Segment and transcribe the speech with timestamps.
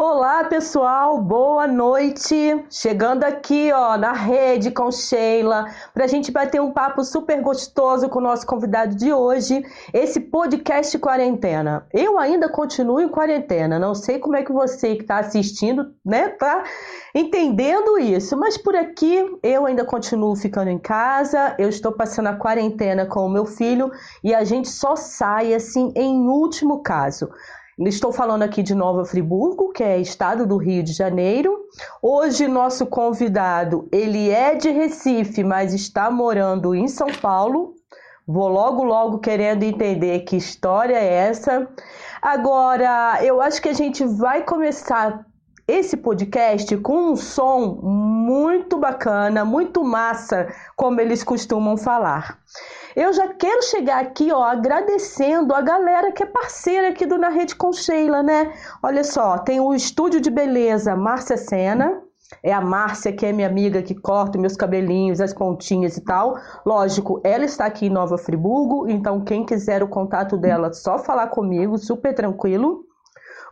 [0.00, 2.64] Olá, pessoal, boa noite.
[2.70, 8.20] Chegando aqui, ó, na rede com Sheila, para gente bater um papo super gostoso com
[8.20, 9.60] o nosso convidado de hoje,
[9.92, 11.84] esse podcast quarentena.
[11.92, 16.28] Eu ainda continuo em quarentena, não sei como é que você que está assistindo, né,
[16.28, 16.62] tá
[17.12, 22.36] entendendo isso, mas por aqui eu ainda continuo ficando em casa, eu estou passando a
[22.36, 23.90] quarentena com o meu filho
[24.22, 27.28] e a gente só sai assim em último caso.
[27.86, 31.56] Estou falando aqui de Nova Friburgo, que é estado do Rio de Janeiro.
[32.02, 37.74] Hoje nosso convidado, ele é de Recife, mas está morando em São Paulo.
[38.26, 41.68] Vou logo logo querendo entender que história é essa.
[42.20, 45.24] Agora, eu acho que a gente vai começar
[45.68, 52.40] esse podcast com um som muito bacana, muito massa, como eles costumam falar.
[53.00, 57.28] Eu já quero chegar aqui, ó, agradecendo a galera que é parceira aqui do Na
[57.28, 58.52] Rede com Sheila, né?
[58.82, 62.02] Olha só, tem o estúdio de beleza Márcia Sena,
[62.42, 66.40] é a Márcia, que é minha amiga, que corta meus cabelinhos, as pontinhas e tal.
[66.66, 71.28] Lógico, ela está aqui em Nova Friburgo, então quem quiser o contato dela, só falar
[71.28, 72.87] comigo, super tranquilo.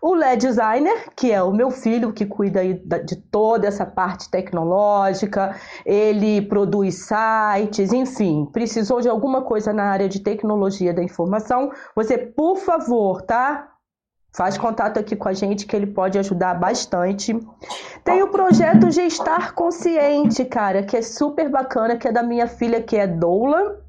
[0.07, 2.62] O LED Designer, que é o meu filho que cuida
[3.03, 10.09] de toda essa parte tecnológica, ele produz sites, enfim, precisou de alguma coisa na área
[10.09, 13.73] de tecnologia da informação, você, por favor, tá?
[14.33, 17.37] Faz contato aqui com a gente que ele pode ajudar bastante.
[18.05, 22.81] Tem o projeto Gestar Consciente, cara, que é super bacana, que é da minha filha,
[22.81, 23.85] que é Doula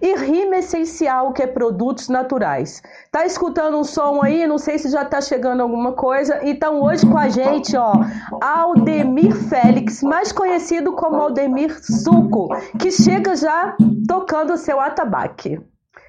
[0.00, 2.82] e rima essencial, que é produtos naturais.
[3.10, 4.46] Tá escutando um som aí?
[4.46, 6.40] Não sei se já tá chegando alguma coisa.
[6.42, 7.92] Então, hoje com a gente, ó,
[8.40, 15.60] Aldemir Félix, mais conhecido como Aldemir Suco, que chega já tocando o seu atabaque.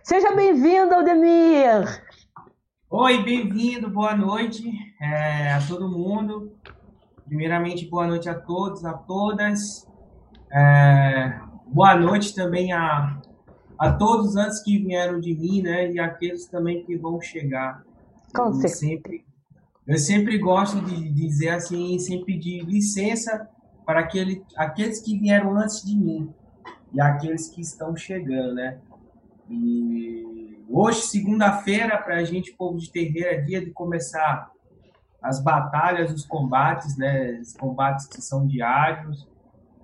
[0.03, 2.01] Seja bem-vindo, Aldemir!
[2.91, 4.63] Oi, bem-vindo, boa noite
[4.99, 6.51] é, a todo mundo.
[7.27, 9.87] Primeiramente, boa noite a todos, a todas.
[10.51, 13.18] É, boa noite também a
[13.79, 17.81] a todos antes que vieram de mim, né, e aqueles também que vão chegar.
[18.35, 19.25] Com eu sempre,
[19.87, 23.49] eu sempre gosto de dizer assim, sem pedir licença
[23.85, 26.31] para aquele, aqueles que vieram antes de mim
[26.93, 28.77] e aqueles que estão chegando, né?
[29.49, 34.51] E hoje, segunda-feira, para a gente, povo de terreiro, é dia de começar
[35.21, 37.39] as batalhas, os combates, né?
[37.41, 39.27] Os combates que são diários,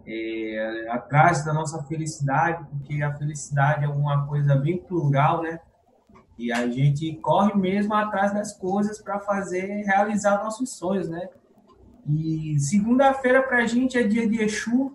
[0.08, 5.60] é, atrás da nossa felicidade, porque a felicidade é uma coisa bem plural, né?
[6.38, 11.30] E a gente corre mesmo atrás das coisas para fazer realizar nossos sonhos, né?
[12.08, 14.94] E segunda-feira para a gente é dia de Exu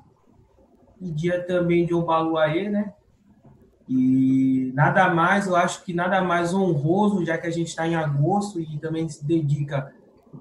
[1.00, 2.93] e dia também de Obaluaê, né?
[3.88, 7.97] E nada mais, eu acho que nada mais honroso, já que a gente está em
[7.97, 9.93] agosto e também se dedica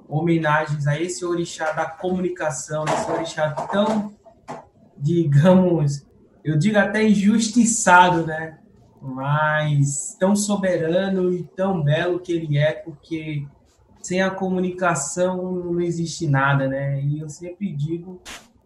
[0.07, 4.13] homenagens a esse orixá da comunicação, esse orixá tão
[4.99, 6.05] digamos,
[6.43, 8.57] eu digo até injustiçado, né?
[9.01, 13.47] Mas tão soberano e tão belo que ele é, porque
[14.01, 17.01] sem a comunicação não existe nada, né?
[17.01, 18.21] E eu sempre digo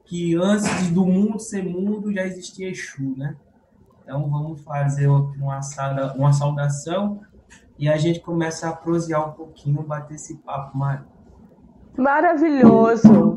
[0.05, 3.35] que antes do mundo ser mundo já existia Exu, né?
[4.03, 7.21] Então vamos fazer uma, sauda, uma saudação
[7.77, 10.77] e a gente começa a prosear um pouquinho, bater esse papo
[11.97, 13.32] Maravilhoso!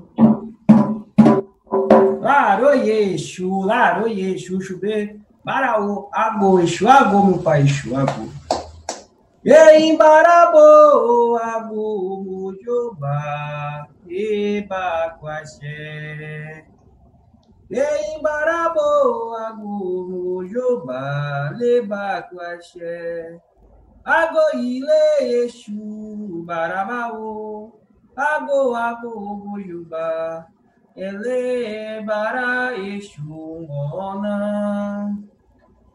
[2.26, 8.26] Laroie, Exu, Laroie, Exu, Xubê, Baraú, Agô, Exu, Agô, meu pai, Exu, Agô.
[9.44, 16.64] Em Barabô, Agô, Mujobá, Eba, Quaxé.
[17.70, 23.38] Em Barabô, Agô, Mujobá, Leba, Quaxé.
[24.04, 27.78] Agô, Ile, Exu, Barabaú,
[28.16, 29.46] Agô, Agô,
[30.96, 34.36] elebara exungona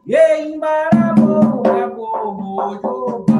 [0.06, 3.31] yeimbara boa boa joba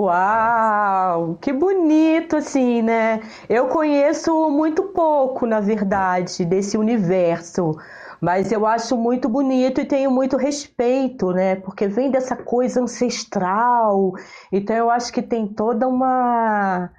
[0.00, 3.20] Uau, que bonito assim, né?
[3.50, 7.76] Eu conheço muito pouco, na verdade, desse universo,
[8.18, 11.56] mas eu acho muito bonito e tenho muito respeito, né?
[11.56, 14.14] Porque vem dessa coisa ancestral,
[14.50, 16.90] então eu acho que tem toda uma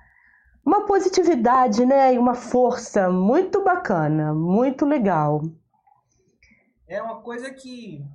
[0.64, 2.14] uma positividade, né?
[2.14, 5.42] E uma força muito bacana, muito legal.
[6.88, 8.06] É uma coisa que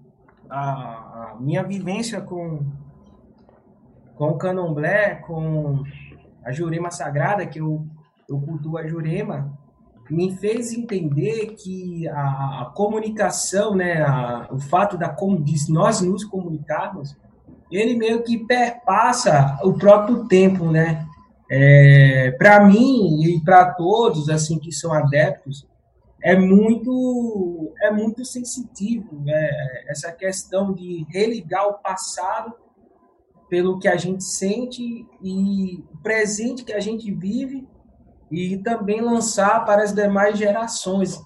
[0.49, 2.61] a, a minha vivência com
[4.17, 5.83] com o candomblé, com
[6.45, 7.87] a Jurema Sagrada, que eu,
[8.29, 9.57] eu cultuo a Jurema,
[10.11, 16.25] me fez entender que a, a comunicação, né, a, o fato da, de nós nos
[16.25, 17.17] comunicarmos,
[17.71, 21.05] ele meio que perpassa o próprio tempo, né?
[21.49, 25.65] É, para mim e para todos assim que são adeptos
[26.21, 29.49] é muito é muito sensitivo né?
[29.87, 32.53] essa questão de religar o passado
[33.49, 37.67] pelo que a gente sente e o presente que a gente vive
[38.31, 41.21] e também lançar para as demais gerações.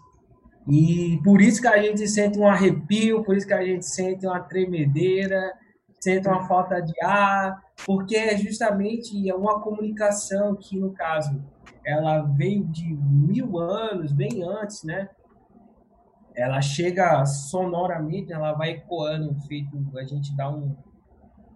[0.68, 4.26] E por isso que a gente sente um arrepio, por isso que a gente sente
[4.26, 5.52] uma tremedeira,
[5.98, 11.42] sente uma falta de ar, porque é justamente uma comunicação que, no caso,
[11.84, 15.08] ela veio de mil anos, bem antes, né?
[16.34, 20.76] Ela chega sonoramente, ela vai ecoando, feito a gente dá um,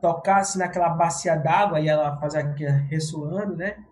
[0.04, 3.82] tocasse naquela bacia d'água e ela faz aqui ressoando, né?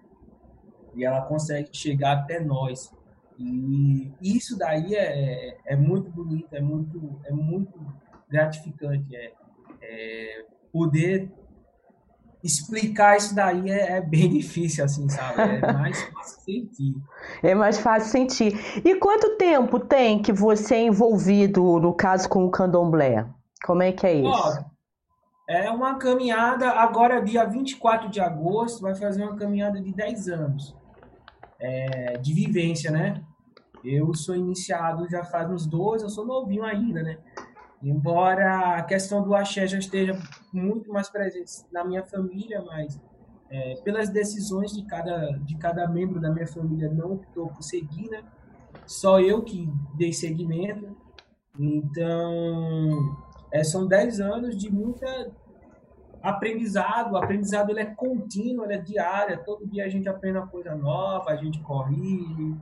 [0.94, 2.92] E ela consegue chegar até nós.
[3.38, 7.80] E isso daí é, é muito bonito, é muito, é muito
[8.28, 9.16] gratificante.
[9.16, 9.32] É,
[9.80, 11.32] é poder
[12.44, 15.40] explicar isso daí é, é, bem difícil, assim, sabe?
[15.40, 16.94] É mais fácil sentir.
[17.42, 18.82] É mais fácil sentir.
[18.84, 23.26] E quanto tempo tem que você é envolvido, no caso, com o candomblé?
[23.64, 24.28] Como é que é isso?
[24.28, 24.71] Ó,
[25.48, 30.76] é uma caminhada, agora dia 24 de agosto, vai fazer uma caminhada de 10 anos
[31.58, 33.22] é, de vivência, né?
[33.84, 37.18] Eu sou iniciado já faz uns 12, eu sou novinho ainda, né?
[37.82, 40.16] Embora a questão do axé já esteja
[40.52, 43.00] muito mais presente na minha família, mas
[43.50, 48.08] é, pelas decisões de cada, de cada membro da minha família não optou por seguir,
[48.08, 48.22] né?
[48.86, 50.96] Só eu que dei seguimento.
[51.58, 53.16] Então,
[53.52, 55.06] é, são 10 anos de muita
[56.22, 60.46] aprendizado, o aprendizado ele é contínuo, ele é diário, todo dia a gente aprende uma
[60.46, 62.56] coisa nova, a gente corrige,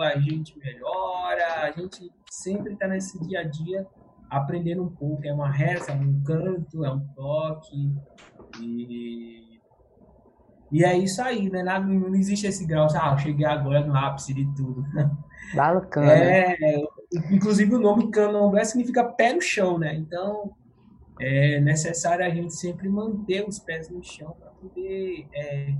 [0.00, 3.86] a gente melhora, a gente sempre está nesse dia a dia
[4.28, 7.94] aprendendo um pouco, é uma reza, é um canto, é um toque,
[8.60, 9.60] e,
[10.72, 11.62] e é isso aí, né?
[11.62, 14.84] Não, não existe esse grau, ah, eu cheguei agora no ápice de tudo.
[15.54, 16.12] Bacana.
[16.12, 16.56] É,
[17.30, 19.94] inclusive o nome candomblé significa pé no chão, né?
[19.94, 20.52] Então,
[21.20, 25.74] é necessário a gente sempre manter os pés no chão para poder é,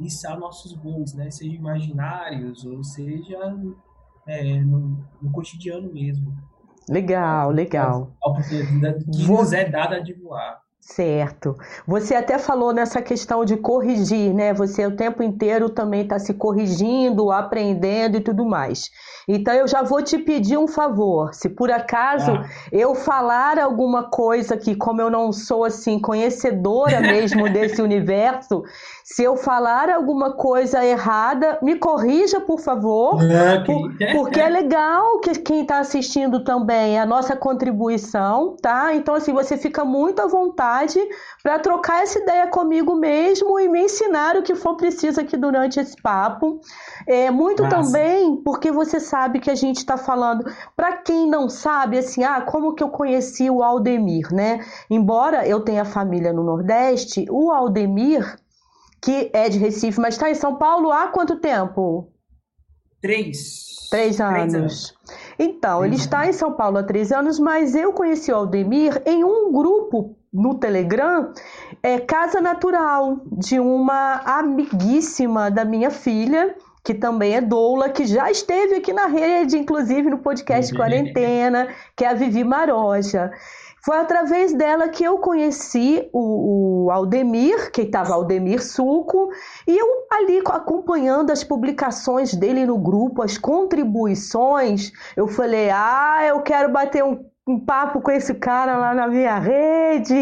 [0.00, 1.30] içar nossos voos, né?
[1.30, 3.38] Seja imaginários ou seja
[4.26, 6.36] é, no, no, cotidiano mesmo.
[6.88, 8.16] Legal, legal.
[8.22, 9.38] A oportunidade que Vou...
[9.38, 10.60] nos é dada de voar.
[10.94, 11.56] Certo.
[11.86, 14.52] Você até falou nessa questão de corrigir, né?
[14.52, 18.90] Você o tempo inteiro também está se corrigindo, aprendendo e tudo mais.
[19.28, 21.32] Então eu já vou te pedir um favor.
[21.32, 22.44] Se por acaso ah.
[22.72, 28.64] eu falar alguma coisa que, como eu não sou assim conhecedora mesmo desse universo,
[29.04, 35.20] se eu falar alguma coisa errada, me corrija, por favor, ah, por, porque é legal
[35.20, 38.92] que quem está assistindo também é a nossa contribuição, tá?
[38.92, 40.79] Então assim você fica muito à vontade
[41.42, 45.80] para trocar essa ideia comigo mesmo e me ensinar o que for preciso aqui durante
[45.80, 46.60] esse papo.
[47.06, 47.76] É muito Nossa.
[47.76, 50.44] também porque você sabe que a gente está falando.
[50.76, 54.64] Para quem não sabe, assim, ah, como que eu conheci o Aldemir, né?
[54.90, 58.36] Embora eu tenha família no Nordeste, o Aldemir,
[59.02, 62.12] que é de Recife, mas está em São Paulo há quanto tempo?
[63.00, 63.70] Três.
[63.90, 64.34] Três anos.
[64.34, 64.94] Três anos.
[65.38, 66.00] Então, três ele anos.
[66.00, 70.16] está em São Paulo há três anos, mas eu conheci o Aldemir em um grupo
[70.32, 71.32] no Telegram,
[71.82, 78.30] é Casa Natural, de uma amiguíssima da minha filha, que também é doula, que já
[78.30, 83.30] esteve aqui na rede, inclusive no podcast Quarentena, que é a Vivi Maroja.
[83.82, 89.30] Foi através dela que eu conheci o, o Aldemir, que estava Aldemir Suco,
[89.66, 96.40] e eu ali acompanhando as publicações dele no grupo, as contribuições, eu falei: ah, eu
[96.42, 100.14] quero bater um um papo com esse cara lá na minha rede,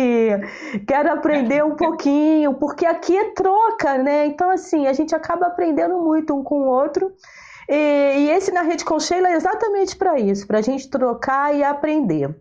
[0.87, 4.27] quero aprender um pouquinho, porque aqui é troca, né?
[4.27, 7.13] Então, assim, a gente acaba aprendendo muito um com o outro.
[7.69, 11.55] E, e esse na Rede com Sheila é exatamente para isso, para a gente trocar
[11.55, 12.35] e aprender.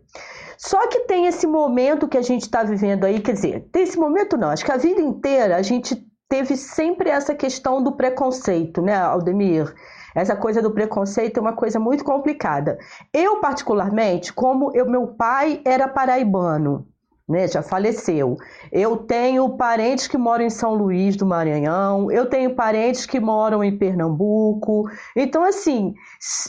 [0.56, 3.98] Só que tem esse momento que a gente está vivendo aí, quer dizer, tem esse
[3.98, 8.82] momento não, acho que a vida inteira a gente teve sempre essa questão do preconceito,
[8.82, 9.72] né, Aldemir?
[10.20, 12.78] Essa coisa do preconceito é uma coisa muito complicada.
[13.12, 16.86] Eu, particularmente, como eu, meu pai era paraibano,
[17.28, 18.36] né, já faleceu.
[18.72, 23.62] Eu tenho parentes que moram em São Luís do Maranhão, eu tenho parentes que moram
[23.62, 24.88] em Pernambuco.
[25.14, 25.94] Então, assim,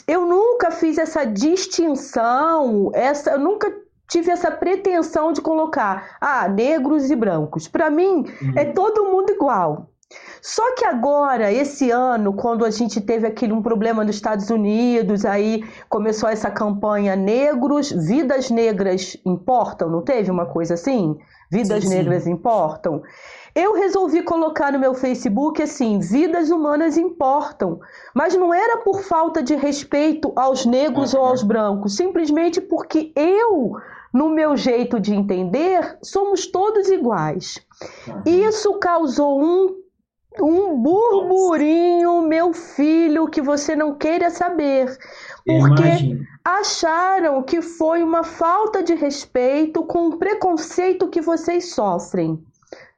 [0.08, 3.70] eu nunca fiz essa distinção, essa, eu nunca
[4.08, 7.68] tive essa pretensão de colocar, ah, negros e brancos.
[7.68, 8.52] Para mim, uhum.
[8.56, 9.90] é todo mundo igual.
[10.42, 15.24] Só que agora, esse ano, quando a gente teve aquele um problema nos Estados Unidos,
[15.24, 21.16] aí começou essa campanha Negros, Vidas Negras Importam, não teve uma coisa assim?
[21.50, 22.32] Vidas sim, Negras sim.
[22.32, 23.02] Importam.
[23.54, 27.80] Eu resolvi colocar no meu Facebook assim: vidas humanas importam.
[28.14, 31.20] Mas não era por falta de respeito aos negros uhum.
[31.20, 33.72] ou aos brancos, simplesmente porque eu
[34.12, 37.64] no meu jeito de entender, somos todos iguais.
[38.06, 38.22] Uhum.
[38.26, 39.76] Isso causou um,
[40.38, 44.96] um burburinho, meu filho, que você não queira saber.
[45.44, 52.42] Porque acharam que foi uma falta de respeito com o preconceito que vocês sofrem,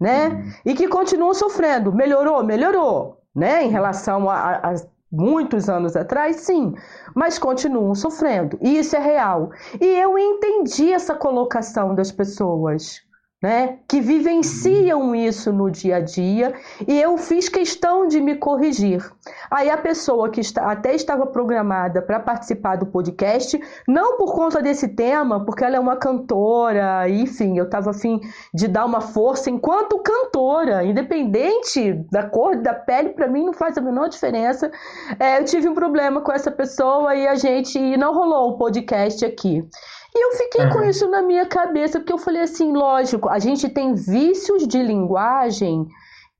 [0.00, 0.28] né?
[0.28, 0.52] Uhum.
[0.66, 1.92] E que continuam sofrendo.
[1.92, 2.42] Melhorou?
[2.44, 3.18] Melhorou.
[3.34, 4.74] Né, em relação a, a,
[5.10, 6.74] muitos anos atrás, sim,
[7.14, 8.58] mas continuam sofrendo.
[8.60, 9.50] E isso é real.
[9.80, 13.00] E eu entendi essa colocação das pessoas
[13.42, 16.54] né, que vivenciam isso no dia a dia,
[16.86, 19.02] e eu fiz questão de me corrigir.
[19.50, 24.62] Aí a pessoa que está, até estava programada para participar do podcast, não por conta
[24.62, 28.20] desse tema, porque ela é uma cantora, enfim, eu estava afim
[28.54, 33.76] de dar uma força enquanto cantora, independente da cor da pele, para mim não faz
[33.76, 34.70] a menor diferença.
[35.18, 38.58] É, eu tive um problema com essa pessoa e a gente e não rolou o
[38.58, 39.66] podcast aqui.
[40.14, 40.70] E eu fiquei uhum.
[40.70, 44.82] com isso na minha cabeça, porque eu falei assim, lógico, a gente tem vícios de
[44.82, 45.86] linguagem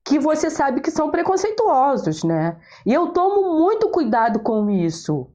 [0.05, 2.57] que você sabe que são preconceituosos, né?
[2.85, 5.27] E eu tomo muito cuidado com isso.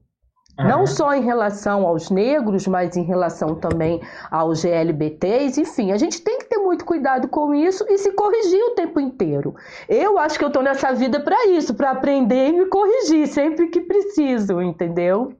[0.59, 0.67] Uhum.
[0.67, 6.21] Não só em relação aos negros, mas em relação também aos GLBTs, enfim, a gente
[6.21, 9.55] tem que ter muito cuidado com isso e se corrigir o tempo inteiro.
[9.87, 13.67] Eu acho que eu estou nessa vida para isso, para aprender e me corrigir sempre
[13.67, 15.33] que preciso, entendeu?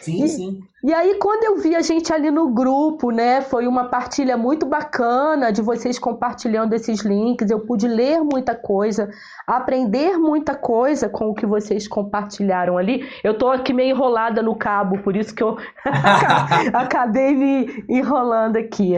[0.00, 0.60] Sim, e, sim.
[0.82, 4.64] E aí, quando eu vi a gente ali no grupo, né, foi uma partilha muito
[4.64, 7.50] bacana de vocês compartilhando esses links.
[7.50, 9.10] Eu pude ler muita coisa,
[9.46, 13.06] aprender muita coisa com o que vocês compartilharam ali.
[13.22, 15.58] Eu tô aqui meio enrolada no cabo, por isso que eu
[16.72, 18.94] acabei me enrolando aqui.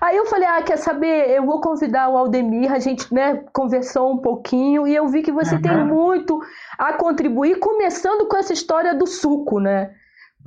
[0.00, 1.30] Aí eu falei: ah, quer saber?
[1.30, 2.72] Eu vou convidar o Aldemir.
[2.72, 5.62] A gente, né, conversou um pouquinho e eu vi que você uhum.
[5.62, 6.40] tem muito
[6.78, 9.90] a contribuir, começando com essa história do suco, né?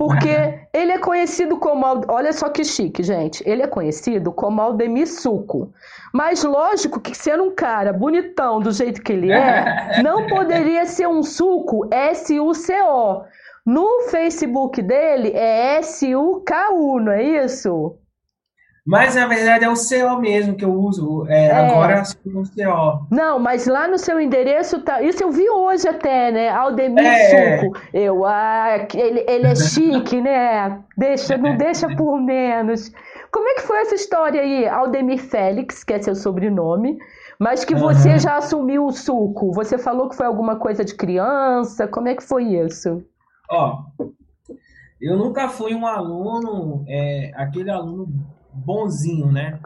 [0.00, 1.84] Porque ele é conhecido como.
[2.08, 3.46] Olha só que chique, gente.
[3.46, 5.74] Ele é conhecido como Aldemir Suco.
[6.10, 11.06] Mas lógico que sendo um cara bonitão do jeito que ele é, não poderia ser
[11.06, 13.24] um suco S-U-C-O.
[13.66, 17.99] No Facebook dele é S-U-K-U, não é isso?
[18.90, 21.24] Mas na verdade é o CO mesmo que eu uso.
[21.28, 21.52] É, é.
[21.52, 23.06] Agora o CO.
[23.08, 25.00] Não, mas lá no seu endereço tá.
[25.00, 26.48] Isso eu vi hoje até, né?
[26.48, 27.60] Aldemir é.
[27.60, 27.78] Suco.
[27.94, 30.80] Eu, ah, ele, ele é chique, né?
[30.98, 32.90] Deixa, não deixa por menos.
[33.30, 34.66] Como é que foi essa história aí?
[34.66, 36.98] Aldemir Félix, que é seu sobrenome,
[37.38, 38.18] mas que você uhum.
[38.18, 39.52] já assumiu o suco.
[39.52, 41.86] Você falou que foi alguma coisa de criança.
[41.86, 43.04] Como é que foi isso?
[43.48, 43.84] Ó,
[45.00, 48.08] eu nunca fui um aluno, é, aquele aluno
[48.52, 49.60] bonzinho, né?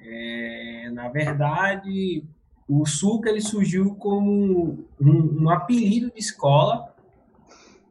[0.00, 2.24] É, na verdade,
[2.68, 6.94] o Suca ele surgiu como um, um, apelido de escola.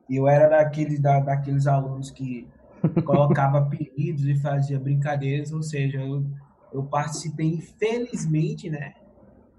[0.09, 2.47] Eu era daqueles, da, daqueles alunos que
[3.05, 6.25] colocava apelidos e fazia brincadeiras, ou seja, eu,
[6.71, 8.93] eu participei, infelizmente, né?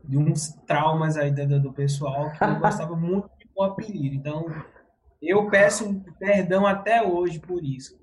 [0.05, 4.15] De uns traumas aí do, do pessoal que eu gostava muito do apelido.
[4.15, 4.47] Então,
[5.21, 7.99] eu peço perdão até hoje por isso.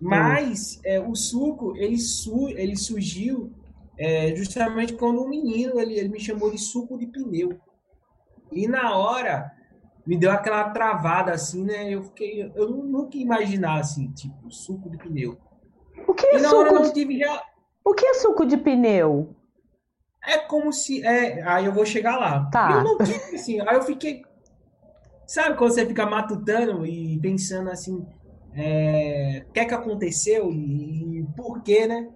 [0.00, 3.52] Mas é, o suco, ele, su, ele surgiu
[3.98, 7.58] é, justamente quando um menino ele, ele me chamou de suco de pneu.
[8.52, 9.50] E na hora
[10.06, 11.90] me deu aquela travada assim, né?
[11.90, 15.38] Eu fiquei, eu nunca ia imaginar assim, tipo, suco de pneu.
[16.06, 16.92] O que é suco de...
[16.92, 17.42] Tive já...
[17.84, 19.34] O que é suco de pneu?
[20.24, 22.50] É como se, é, aí eu vou chegar lá.
[22.50, 22.72] Tá.
[22.72, 24.22] Eu não tive assim, aí eu fiquei
[25.26, 28.06] Sabe quando você fica matutando e pensando assim,
[28.56, 32.08] é, o que é que aconteceu e, e por quê, né?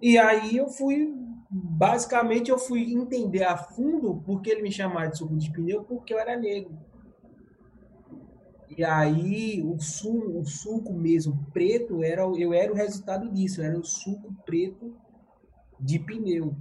[0.00, 1.14] E aí eu fui,
[1.50, 5.84] basicamente eu fui entender a fundo por que ele me chamava de suco de pneu,
[5.84, 6.72] porque eu era negro.
[8.76, 13.78] E aí o suco, o suco mesmo preto era eu era o resultado disso, era
[13.78, 14.96] o suco preto
[15.78, 16.56] de pneu.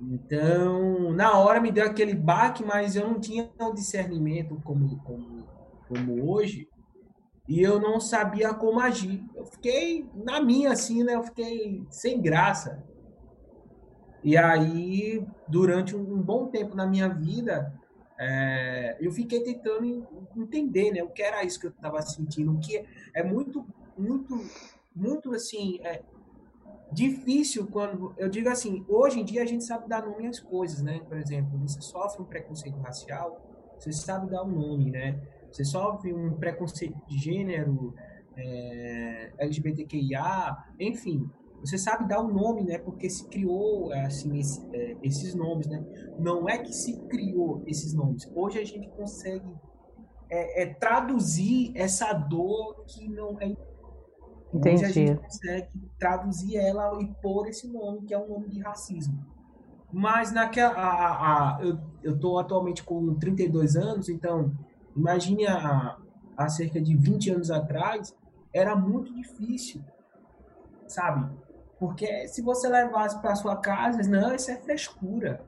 [0.00, 5.46] Então, na hora me deu aquele baque, mas eu não tinha o discernimento como, como,
[5.86, 6.69] como hoje.
[7.50, 9.24] E eu não sabia como agir.
[9.34, 11.16] Eu fiquei na minha, assim, né?
[11.16, 12.80] Eu fiquei sem graça.
[14.22, 17.74] E aí, durante um bom tempo na minha vida,
[18.16, 21.02] é, eu fiquei tentando entender, né?
[21.02, 22.52] O que era isso que eu estava sentindo.
[22.52, 23.66] O que é muito,
[23.98, 24.40] muito,
[24.94, 26.04] muito, assim, é,
[26.92, 30.82] difícil quando eu digo assim, hoje em dia a gente sabe dar nome às coisas,
[30.82, 31.00] né?
[31.00, 35.20] Por exemplo, você sofre um preconceito racial, você sabe dar um nome, né?
[35.50, 37.94] Você sofre um preconceito de gênero,
[38.36, 41.28] é, LGBTQIA, enfim,
[41.60, 42.78] você sabe dar um nome, né?
[42.78, 45.84] Porque se criou assim esse, é, esses nomes, né?
[46.18, 48.30] Não é que se criou esses nomes.
[48.34, 49.52] Hoje a gente consegue
[50.30, 53.54] é, é traduzir essa dor que não é
[54.52, 54.76] Entendi.
[54.76, 58.60] Onde a gente consegue traduzir ela e pôr esse nome, que é um nome de
[58.60, 59.24] racismo.
[59.92, 60.74] Mas naquela.
[60.74, 64.52] A, a, eu, eu tô atualmente com 32 anos, então
[65.00, 65.96] imagine há,
[66.36, 68.14] há cerca de 20 anos atrás,
[68.52, 69.82] era muito difícil,
[70.86, 71.28] sabe?
[71.78, 75.42] Porque se você levasse para sua casa, não, isso é frescura.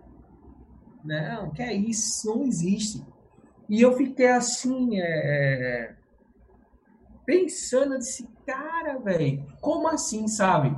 [1.05, 3.05] Não, que é isso, não existe.
[3.69, 5.95] E eu fiquei assim, é,
[7.27, 10.75] pensando, eu disse, cara, velho, como assim, sabe?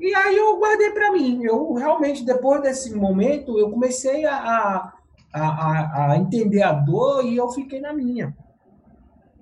[0.00, 1.42] E aí eu guardei para mim.
[1.44, 4.97] Eu realmente, depois desse momento, eu comecei a, a,
[5.32, 8.36] a, a, entender a dor e eu fiquei na minha.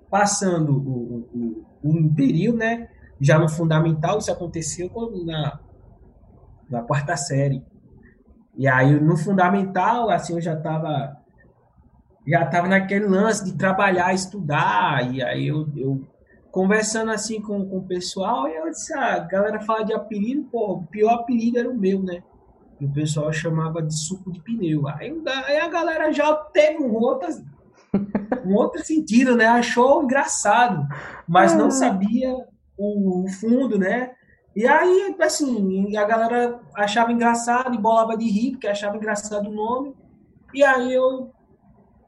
[0.09, 2.89] Passando o, o, um período, né?
[3.19, 4.89] Já no fundamental, isso aconteceu
[5.25, 5.59] na,
[6.69, 7.63] na quarta série.
[8.55, 11.17] E aí, no fundamental, assim, eu já estava
[12.27, 16.05] já tava naquele lance de trabalhar, estudar, e aí eu, eu
[16.51, 20.73] conversando assim com, com o pessoal, eu disse, ah, a galera fala de apelido, pô,
[20.73, 22.21] o pior apelido era o meu, né?
[22.79, 24.87] E o pessoal chamava de suco de pneu.
[24.87, 27.27] Aí, aí a galera já teve um outro,
[28.45, 29.47] um outro sentido, né?
[29.47, 30.87] Achou engraçado,
[31.27, 31.71] mas não ah.
[31.71, 32.35] sabia
[32.77, 34.11] o, o fundo, né?
[34.55, 39.53] E aí, assim, a galera achava engraçado e bolava de rir, porque achava engraçado o
[39.53, 39.95] nome.
[40.53, 41.31] E aí eu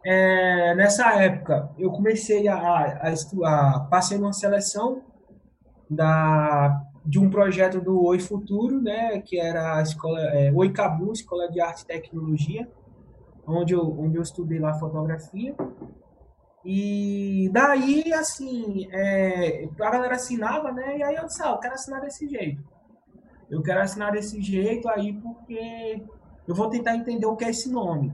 [0.04, 5.02] é, nessa época, eu comecei a, a, a, passei numa seleção
[5.90, 11.12] da, de um projeto do Oi Futuro, né, que era a escola é, Oi Cabu,
[11.12, 12.69] Escola de Arte e Tecnologia,
[13.48, 15.56] onde eu, onde eu estudei lá fotografia.
[16.63, 21.00] E daí, assim, é, a galera assinava, né?
[21.00, 22.63] E aí eu disse, ah, eu quero assinar desse jeito.
[23.50, 26.04] Eu quero assinar desse jeito aí porque
[26.48, 28.13] eu vou tentar entender o que é esse nome.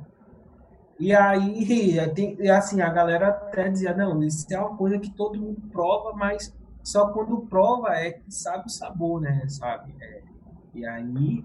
[0.98, 1.98] E aí,
[2.50, 6.54] assim, a galera até dizia, não, isso é uma coisa que todo mundo prova, mas
[6.86, 9.94] só quando prova é que sabe o sabor, né, sabe?
[10.00, 10.22] É,
[10.74, 11.44] e aí,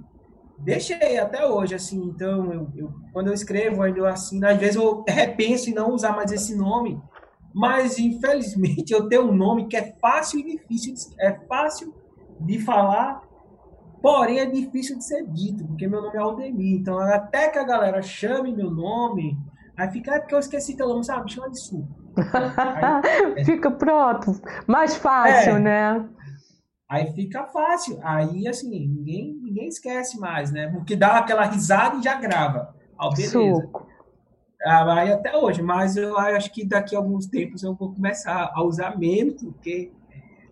[0.58, 4.76] deixei até hoje, assim, então, eu, eu, quando eu escrevo, ainda eu assino, às vezes
[4.76, 7.00] eu repenso em não usar mais esse nome,
[7.54, 11.94] mas, infelizmente, eu tenho um nome que é fácil e difícil, de, é fácil
[12.38, 13.28] de falar
[14.02, 16.80] Porém, é difícil de ser dito, porque meu nome é Aldemir.
[16.80, 19.36] Então, até que a galera chame meu nome,
[19.76, 21.30] aí fica, é porque eu esqueci teu nome, sabe?
[21.30, 21.86] Chama de Sul.
[23.36, 24.40] Aí, fica pronto.
[24.66, 26.08] Mais fácil, é, né?
[26.88, 27.98] Aí fica fácil.
[28.02, 30.68] Aí, assim, ninguém, ninguém esquece mais, né?
[30.68, 32.74] Porque dá aquela risada e já grava.
[32.98, 33.30] Ah, beleza.
[33.30, 33.86] Suco.
[34.62, 38.50] Ah, aí até hoje, mas eu acho que daqui a alguns tempos eu vou começar
[38.54, 39.90] a usar menos, porque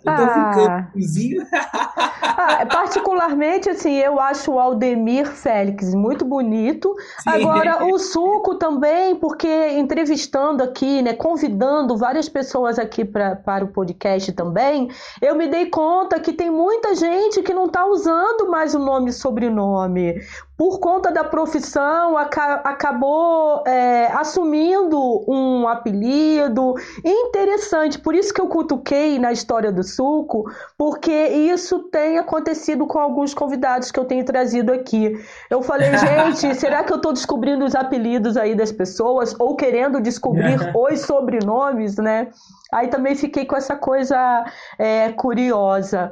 [0.04, 0.50] eu tô ah.
[0.50, 1.46] ficando cozinho.
[1.52, 6.94] ah, particularmente, assim, eu acho o Aldemir Félix muito bonito.
[7.20, 7.30] Sim.
[7.30, 13.68] Agora, o Suco também, porque entrevistando aqui, né, convidando várias pessoas aqui pra, para o
[13.68, 14.88] podcast também,
[15.20, 19.10] eu me dei conta que tem muita gente que não está usando mais o nome
[19.10, 20.20] e sobrenome
[20.58, 24.98] por conta da profissão, acabou é, assumindo
[25.30, 28.00] um apelido interessante.
[28.00, 33.32] Por isso que eu cutuquei na história do suco, porque isso tem acontecido com alguns
[33.32, 35.16] convidados que eu tenho trazido aqui.
[35.48, 35.92] Eu falei,
[36.34, 41.00] gente, será que eu estou descobrindo os apelidos aí das pessoas ou querendo descobrir os
[41.02, 42.30] sobrenomes, né?
[42.72, 44.44] Aí também fiquei com essa coisa
[44.76, 46.10] é, curiosa.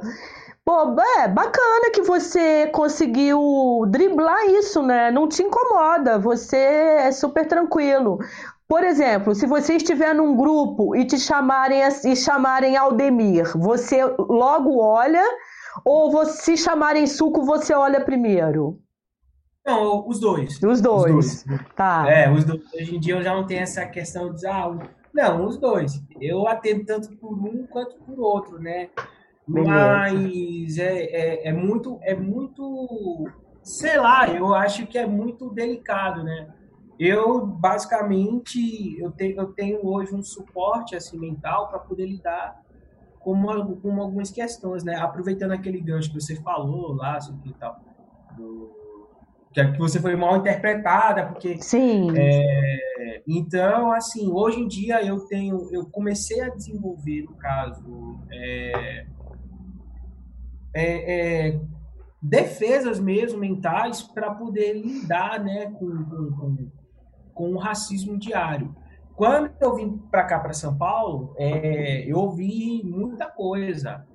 [0.67, 5.09] Pô, é bacana que você conseguiu driblar isso, né?
[5.09, 8.19] Não te incomoda, você é super tranquilo.
[8.67, 14.77] Por exemplo, se você estiver num grupo e te chamarem e chamarem Aldemir, você logo
[14.83, 15.23] olha
[15.85, 18.77] ou você, se chamarem Suco, você olha primeiro?
[19.65, 20.61] Não, os dois.
[20.61, 21.15] Os dois.
[21.15, 21.61] Os dois.
[21.77, 22.11] Tá.
[22.11, 22.61] É, os dois.
[22.73, 24.69] Hoje em dia eu já não tenho essa questão de ah,
[25.13, 25.93] Não, os dois.
[26.19, 28.89] Eu atendo tanto por um quanto por outro, né?
[29.47, 33.29] Mas é, é, é, muito, é muito,
[33.63, 36.49] sei lá, eu acho que é muito delicado, né?
[36.99, 42.59] Eu, basicamente, eu tenho, eu tenho hoje um suporte assim, mental para poder lidar
[43.19, 44.95] com, uma, com algumas questões, né?
[44.95, 47.79] Aproveitando aquele gancho que você falou lá, sobre tal,
[48.35, 48.75] do,
[49.53, 51.57] que você foi mal interpretada, porque...
[51.61, 52.11] Sim.
[52.17, 59.05] É, então, assim, hoje em dia eu tenho, eu comecei a desenvolver, no caso, é,
[60.77, 61.59] é, é
[62.21, 66.67] defesas mesmo mentais para poder lidar, né, com, com,
[67.33, 68.75] com, o racismo diário.
[69.15, 74.05] Quando eu vim para cá, para São Paulo, é, eu ouvi muita coisa.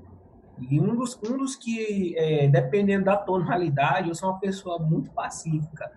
[0.70, 5.10] E um dos, um dos que, é, dependendo da tonalidade, eu sou uma pessoa muito
[5.10, 5.90] pacífica,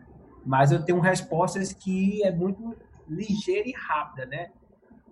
[0.43, 2.75] mas eu tenho respostas que é muito
[3.07, 4.49] ligeira e rápida, né?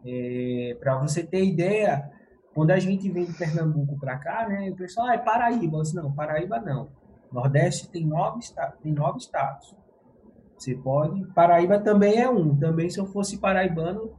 [0.05, 2.11] É, para você ter ideia,
[2.53, 5.77] quando a gente vem de Pernambuco para cá, né, o pessoal, ah, é Paraíba.
[5.77, 6.89] Eu disse, não, Paraíba não.
[7.31, 9.75] Nordeste tem nove, estados, tem nove estados.
[10.57, 11.25] Você pode.
[11.33, 12.55] Paraíba também é um.
[12.55, 14.11] Também, se eu fosse paraibano,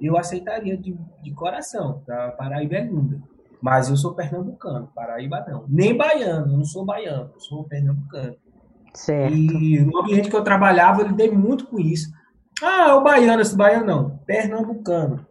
[0.00, 2.02] eu aceitaria de, de coração.
[2.06, 2.30] Tá?
[2.30, 3.20] Paraíba é linda.
[3.60, 5.64] Mas eu sou pernambucano, Paraíba não.
[5.68, 8.34] Nem baiano, eu não sou baiano, eu sou pernambucano.
[8.94, 9.36] Certo.
[9.36, 12.10] E no ambiente que eu trabalhava, eu lidei muito com isso.
[12.62, 14.18] Ah, é o baiano, esse baiano não.
[14.24, 15.26] Pernambucano.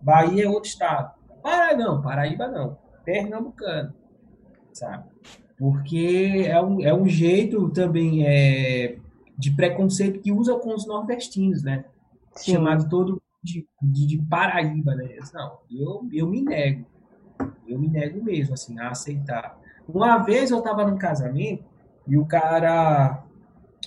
[0.00, 1.12] Bahia é outro estado.
[1.42, 2.78] Paraíba não, Paraíba não.
[3.04, 3.92] Pernambucano.
[4.72, 5.04] Sabe?
[5.58, 8.96] Porque é um, é um jeito também é,
[9.36, 11.84] de preconceito que usa com os nordestinos, né?
[12.34, 12.54] Sim.
[12.54, 15.18] Chamado todo de, de, de Paraíba, né?
[15.34, 16.86] Não, eu, eu me nego.
[17.66, 19.58] Eu me nego mesmo, assim, a aceitar.
[19.88, 21.64] Uma vez eu tava num casamento
[22.06, 23.24] e o cara.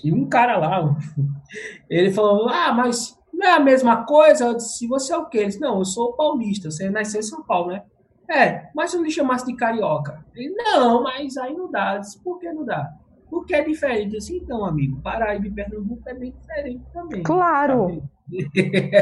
[0.03, 0.95] E um cara lá,
[1.89, 4.45] ele falou: Ah, mas não é a mesma coisa?
[4.45, 5.39] Eu disse: Você é o quê?
[5.39, 7.83] Ele disse: Não, eu sou paulista, você nasceu em São Paulo, né?
[8.29, 10.25] É, mas se eu me chamasse de carioca?
[10.33, 11.95] Ele: Não, mas aí não dá.
[11.95, 12.89] Eu disse: Por que não dá?
[13.29, 14.13] Porque é diferente.
[14.13, 17.23] Eu disse: Então, amigo, Paraíba e Pernambuco é bem diferente também.
[17.23, 18.03] Claro.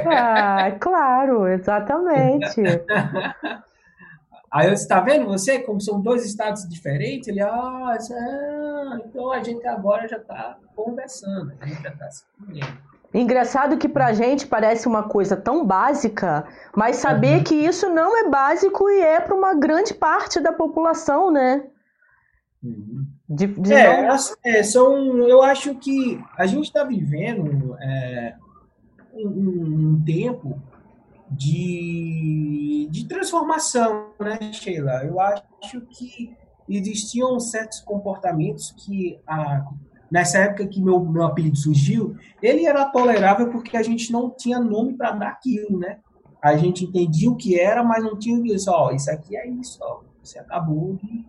[0.08, 2.62] ah, claro, exatamente.
[4.52, 7.28] Aí eu disse, tá vendo você, como são dois estados diferentes?
[7.28, 12.24] Ele, ah, é, então a gente agora já está conversando, a gente já está se
[13.14, 17.44] Engraçado que pra gente parece uma coisa tão básica, mas saber uhum.
[17.44, 21.64] que isso não é básico e é para uma grande parte da população, né?
[22.64, 23.06] Uhum.
[23.30, 24.18] De, de é, não...
[24.44, 28.36] é, são, eu acho que a gente está vivendo é,
[29.14, 30.60] um, um tempo
[31.30, 35.04] de, de transformação, né, Sheila?
[35.04, 36.36] Eu acho que
[36.68, 39.66] existiam certos comportamentos que, a,
[40.14, 44.60] nessa época que meu, meu apelido surgiu, ele era tolerável porque a gente não tinha
[44.60, 45.98] nome para dar aquilo, né?
[46.40, 48.70] A gente entendia o que era, mas não tinha isso.
[48.70, 50.02] Ó, isso aqui é isso, ó.
[50.22, 51.26] Você acabou de,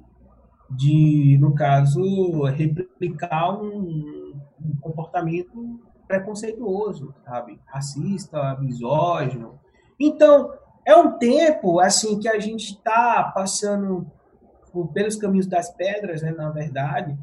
[0.71, 7.59] de no caso, replicar um, um comportamento preconceituoso, sabe?
[7.65, 9.59] Racista, misógino,
[9.99, 10.53] então,
[10.85, 14.07] é um tempo assim que a gente está passando
[14.93, 17.17] pelos caminhos das pedras, né, na verdade,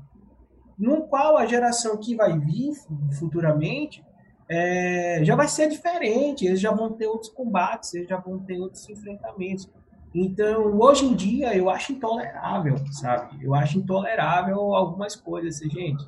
[0.82, 2.74] no qual a geração que vai vir
[3.20, 4.04] futuramente
[4.50, 8.60] é, já vai ser diferente, eles já vão ter outros combates, eles já vão ter
[8.60, 9.70] outros enfrentamentos.
[10.13, 13.46] Então, hoje em dia, eu acho intolerável, sabe?
[13.46, 15.60] Eu acho intolerável algumas coisas.
[15.60, 16.04] Gente,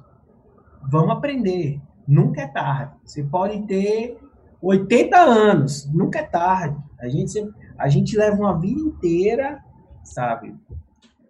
[0.90, 1.80] vamos aprender.
[2.08, 2.96] Nunca é tarde.
[3.06, 4.18] Você pode ter
[4.60, 6.76] 80 anos, nunca é tarde.
[7.00, 9.64] A gente, a gente leva uma vida inteira,
[10.04, 10.56] sabe,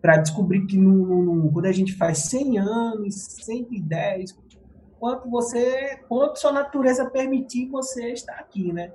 [0.03, 4.37] para descobrir que no, no, quando a gente faz 100 anos, 110,
[4.99, 8.91] quanto você, quanto sua natureza permitir você estar aqui, né?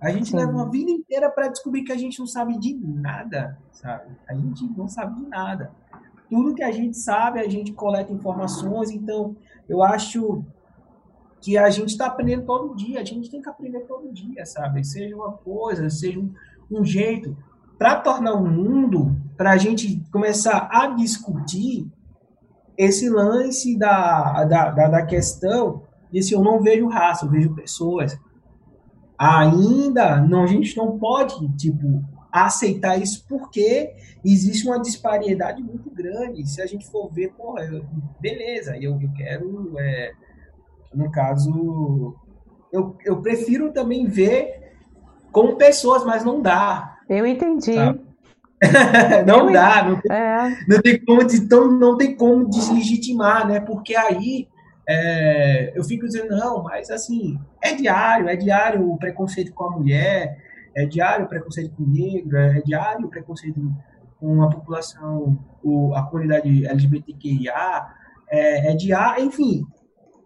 [0.00, 0.36] A gente Sim.
[0.36, 4.14] leva uma vida inteira para descobrir que a gente não sabe de nada, sabe?
[4.28, 5.72] A gente não sabe de nada.
[6.30, 9.34] Tudo que a gente sabe, a gente coleta informações, então
[9.68, 10.44] eu acho
[11.40, 14.84] que a gente está aprendendo todo dia, a gente tem que aprender todo dia, sabe?
[14.84, 16.32] Seja uma coisa, seja um,
[16.70, 17.36] um jeito,
[17.76, 21.86] para tornar o mundo, para a gente começar a discutir
[22.76, 27.54] esse lance da, da, da, da questão de se eu não vejo raça, eu vejo
[27.54, 28.18] pessoas.
[29.18, 33.94] Ainda não, a gente não pode, tipo, aceitar isso porque
[34.24, 36.46] existe uma disparidade muito grande.
[36.46, 37.84] Se a gente for ver, porra, eu,
[38.20, 40.12] beleza, eu, eu quero é,
[40.94, 42.14] no caso,
[42.72, 44.74] eu, eu prefiro também ver
[45.32, 46.98] com pessoas, mas não dá.
[47.08, 47.74] Eu entendi.
[49.26, 50.58] não dá, não tem, é.
[50.66, 53.60] não tem, como, então, não tem como deslegitimar, né?
[53.60, 54.48] Porque aí
[54.88, 59.70] é, eu fico dizendo, não, mas assim, é diário, é diário o preconceito com a
[59.70, 60.38] mulher,
[60.74, 63.60] é diário o preconceito com negro, é diário o preconceito
[64.18, 67.86] com a população, o, a comunidade LGBTQIA,
[68.30, 69.66] é, é diário, enfim.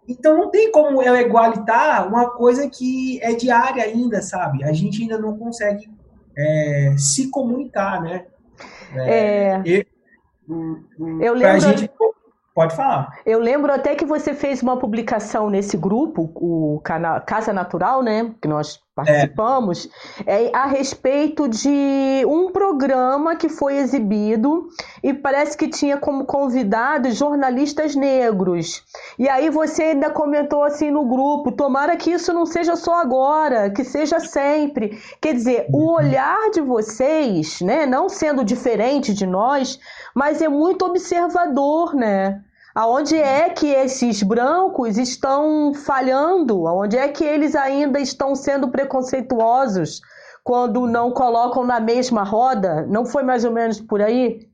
[0.06, 4.64] Então não tem como eu igualitar uma coisa que é diária ainda, sabe?
[4.64, 5.88] A gente ainda não consegue
[6.40, 8.26] é, se comunicar, né?
[8.94, 9.84] É, eu,
[11.20, 11.60] eu lembro.
[11.60, 11.90] Gente,
[12.54, 13.20] pode falar.
[13.24, 16.80] Eu lembro até que você fez uma publicação nesse grupo, o
[17.26, 18.34] Casa Natural, né?
[18.40, 19.88] Que nós participamos,
[20.26, 20.46] é.
[20.46, 20.56] é.
[20.56, 24.68] a respeito de um programa que foi exibido
[25.02, 28.82] e parece que tinha como convidados jornalistas negros.
[29.18, 33.70] E aí você ainda comentou assim no grupo: tomara que isso não seja só agora,
[33.70, 34.98] que seja sempre.
[35.20, 35.92] Quer dizer, o uhum.
[35.92, 39.78] olhar de vocês, né, não sendo diferente de nós,
[40.14, 42.42] mas é muito observador, né?
[42.74, 46.68] Aonde é que esses brancos estão falhando?
[46.68, 50.00] Aonde é que eles ainda estão sendo preconceituosos
[50.44, 52.86] quando não colocam na mesma roda?
[52.86, 54.48] Não foi mais ou menos por aí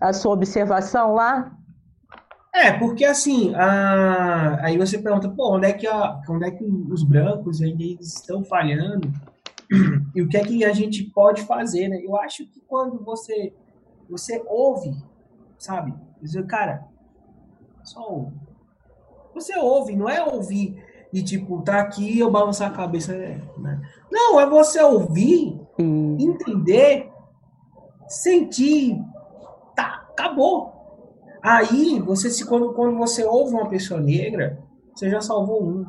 [0.00, 1.50] a sua observação lá?
[2.54, 4.64] É, porque assim, a...
[4.64, 6.20] aí você pergunta, pô, onde é que, a...
[6.28, 9.10] onde é que os brancos ainda estão falhando?
[10.14, 12.00] E o que é que a gente pode fazer, né?
[12.02, 13.52] Eu acho que quando você,
[14.08, 14.94] você ouve,
[15.58, 15.92] sabe?
[16.22, 16.86] Dizer, cara,
[17.88, 18.36] só ouve.
[19.34, 23.14] Você ouve, não é ouvir e tipo, tá aqui eu balançar a cabeça.
[23.14, 23.80] Né?
[24.10, 26.16] Não, é você ouvir, hum.
[26.18, 27.10] entender,
[28.08, 29.02] sentir.
[29.74, 30.74] Tá, acabou.
[31.42, 34.58] Aí, você se quando, quando você ouve uma pessoa negra,
[34.94, 35.86] você já salvou um.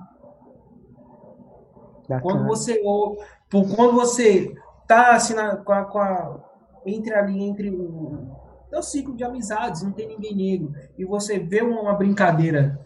[2.08, 2.22] Bacana.
[2.22, 4.54] Quando você ouve, quando você
[4.88, 6.40] tá assim na, com a, com a,
[6.86, 8.37] entre ali entre o
[8.72, 10.74] é o ciclo de amizades, não tem ninguém negro.
[10.98, 12.80] E você vê uma, brincadeira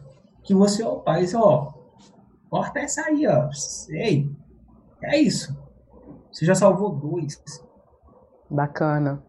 [0.44, 1.74] que você, opa, isso, ó,
[2.50, 3.50] corta essa aí, ó.
[3.90, 4.30] Ei,
[5.04, 5.58] é isso.
[6.32, 7.42] Você já salvou dois.
[8.50, 9.24] Bacana.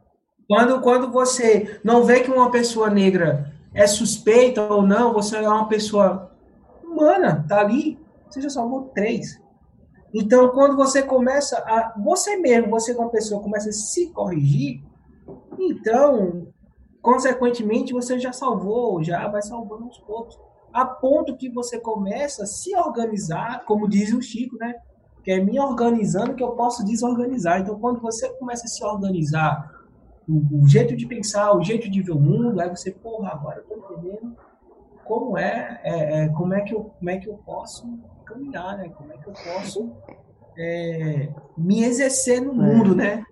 [0.49, 5.49] Quando, quando você não vê que uma pessoa negra é suspeita ou não, você é
[5.49, 6.31] uma pessoa
[6.85, 9.41] humana, tá ali, você já salvou três.
[10.15, 11.95] Então, quando você começa a.
[11.99, 14.83] Você mesmo, você como pessoa, começa a se corrigir,
[15.58, 16.48] então,
[17.00, 20.38] consequentemente, você já salvou, já vai salvando aos poucos.
[20.72, 24.74] A ponto que você começa a se organizar, como diz o Chico, né?
[25.22, 27.61] Que é me organizando que eu posso desorganizar.
[27.61, 29.70] Então, quando você começa a se organizar,
[30.28, 33.58] o, o jeito de pensar, o jeito de ver o mundo, aí você, porra, agora
[33.58, 34.37] eu tô entendendo
[35.04, 38.88] como é, é, é, como é que eu como é que eu posso caminhar, né?
[38.90, 39.92] Como é que eu posso
[40.56, 42.96] é, me exercer no mundo, é.
[42.96, 43.24] né?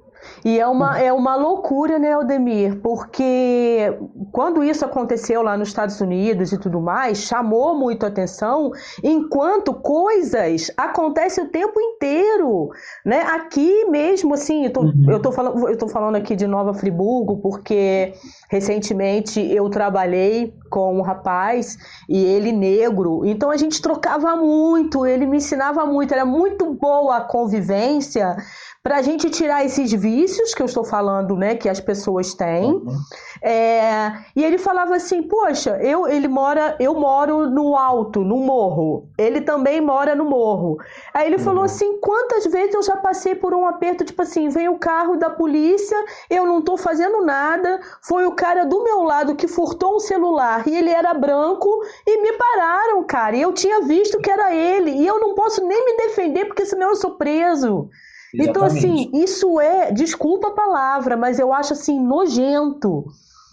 [0.45, 2.81] E é uma, é uma loucura, né, Aldemir?
[2.81, 3.97] Porque
[4.33, 8.71] quando isso aconteceu lá nos Estados Unidos e tudo mais, chamou muito atenção,
[9.03, 12.71] enquanto coisas acontecem o tempo inteiro,
[13.05, 13.23] né?
[13.23, 15.07] Aqui mesmo, assim, eu tô, uhum.
[15.09, 18.15] eu tô, falando, eu tô falando aqui de Nova Friburgo, porque
[18.51, 25.25] recentemente eu trabalhei com um rapaz e ele negro, então a gente trocava muito, ele
[25.25, 28.37] me ensinava muito, era muito boa a convivência,
[28.83, 32.73] para a gente tirar esses vícios que eu estou falando, né, que as pessoas têm.
[32.73, 32.97] Uhum.
[33.43, 39.09] É, e ele falava assim, poxa, eu, ele mora, eu moro no alto, no morro.
[39.19, 40.79] Ele também mora no morro.
[41.13, 41.43] Aí ele uhum.
[41.43, 45.17] falou assim, quantas vezes eu já passei por um aperto, tipo assim, vem o carro
[45.17, 45.97] da polícia,
[46.31, 50.66] eu não estou fazendo nada, foi o cara do meu lado que furtou um celular
[50.66, 51.68] e ele era branco
[52.07, 53.37] e me pararam, cara.
[53.37, 56.64] E eu tinha visto que era ele e eu não posso nem me defender porque
[56.64, 57.90] senão eu sou preso.
[58.33, 58.48] Exatamente.
[58.48, 63.05] Então, assim, isso é, desculpa a palavra, mas eu acho assim, nojento.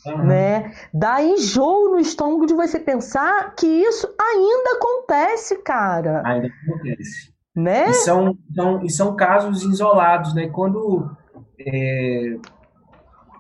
[0.06, 0.26] Uhum.
[0.26, 0.72] Né?
[0.94, 6.22] Dá enjoo no estômago de você pensar que isso ainda acontece, cara.
[6.26, 7.34] Ainda acontece.
[7.54, 7.90] Né?
[7.90, 10.48] E são, são, e são casos isolados, né?
[10.48, 11.12] Quando,
[11.60, 12.38] é,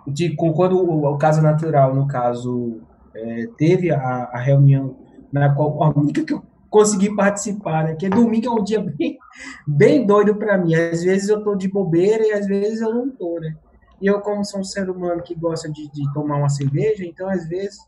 [0.07, 2.81] de, quando o, o caso natural, no caso,
[3.13, 4.95] é, teve a, a reunião
[5.31, 7.95] na qual a única que eu conseguir participar, né?
[7.95, 9.17] Que domingo é um dia bem,
[9.65, 10.75] bem doido para mim.
[10.75, 13.55] Às vezes eu tô de bobeira e às vezes eu não tô, né?
[14.01, 17.27] E eu, como sou um ser humano que gosta de, de tomar uma cerveja, então
[17.29, 17.79] às vezes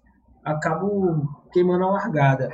[0.43, 2.49] acabo queimando a largada.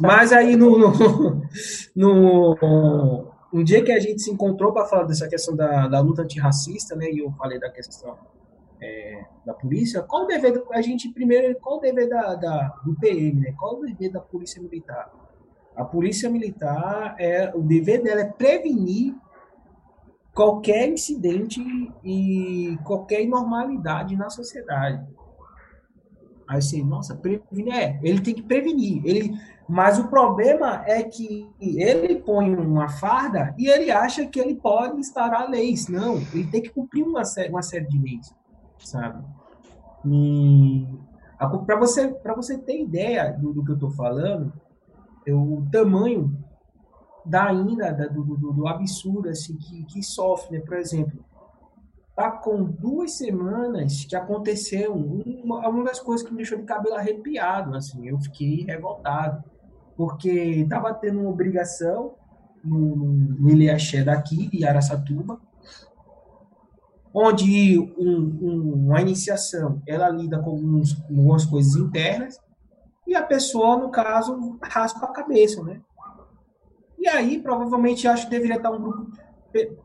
[0.00, 1.48] Mas aí no, no,
[1.96, 6.22] no, um dia que a gente se encontrou para falar dessa questão da, da luta
[6.22, 7.10] antirracista, né?
[7.10, 8.16] E eu falei da questão
[8.82, 12.68] é, da polícia, qual o dever do, a gente primeiro, qual o dever da, da,
[12.84, 13.54] do PM, né?
[13.56, 15.10] Qual o dever da polícia militar?
[15.76, 19.14] A polícia militar é o dever dela é prevenir
[20.34, 21.60] qualquer incidente
[22.02, 25.06] e qualquer inormalidade na sociedade.
[26.48, 29.00] Aí você, nossa, prevenir, é, ele tem que prevenir.
[29.06, 29.32] Ele,
[29.68, 34.98] mas o problema é que ele põe uma farda e ele acha que ele pode
[34.98, 35.88] instaurar leis.
[35.88, 38.34] Não, ele tem que cumprir uma série, uma série de leis,
[38.84, 39.24] sabe?
[41.66, 44.52] para você, para você ter ideia do, do que eu estou falando,
[45.26, 46.36] eu, o tamanho
[47.24, 50.64] da ainda do, do, do, absurdo assim que, que sofre, né?
[50.64, 51.24] Por exemplo,
[52.16, 56.96] tá com duas semanas que aconteceu uma, uma das coisas que me deixou de cabelo
[56.96, 59.42] arrepiado, assim, eu fiquei revoltado,
[59.96, 62.14] porque estava tendo uma obrigação
[62.62, 65.40] no, no Ilhaxé daqui, de Araçatuba,
[67.14, 72.40] onde um, um, uma iniciação, ela lida com algumas coisas internas,
[73.06, 75.80] e a pessoa, no caso, raspa a cabeça, né?
[76.98, 79.10] E aí, provavelmente, acho que deveria estar um grupo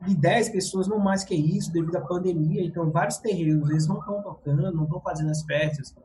[0.05, 2.63] de 10 pessoas, não mais que isso, devido à pandemia.
[2.63, 5.95] Então, vários terreiros, eles não estão tocando, não estão fazendo as festas.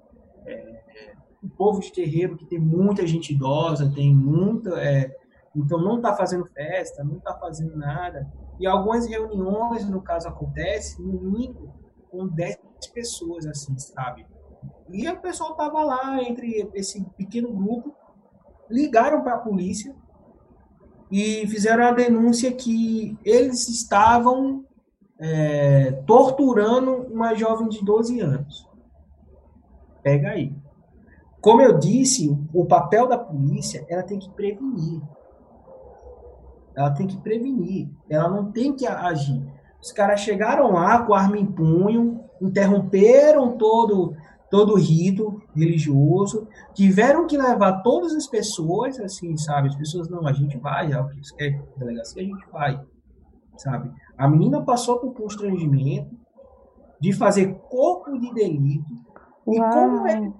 [0.46, 4.70] É, o povo de terreiro, que tem muita gente idosa, tem muita.
[4.82, 5.16] É,
[5.54, 8.30] então, não está fazendo festa, não está fazendo nada.
[8.58, 11.74] E algumas reuniões, no caso, acontecem, no mínimo,
[12.10, 12.58] com 10
[12.94, 14.26] pessoas, assim, sabe?
[14.88, 17.94] E o pessoal estava lá, entre esse pequeno grupo,
[18.70, 19.94] ligaram para a polícia
[21.10, 24.64] e fizeram a denúncia que eles estavam
[25.18, 28.68] é, torturando uma jovem de 12 anos.
[30.02, 30.54] Pega aí.
[31.40, 35.02] Como eu disse, o papel da polícia, ela tem que prevenir.
[36.76, 37.88] Ela tem que prevenir.
[38.08, 39.42] Ela não tem que agir.
[39.80, 44.14] Os caras chegaram lá com arma em punho, interromperam todo
[44.52, 49.68] todo rito religioso, tiveram que levar todas as pessoas, assim, sabe?
[49.68, 52.78] As pessoas, não, a gente vai, é o que quer delegacia, a gente vai,
[53.56, 53.90] sabe?
[54.16, 56.14] A menina passou por constrangimento
[57.00, 58.92] de fazer corpo de delito,
[59.48, 60.32] e como, ele,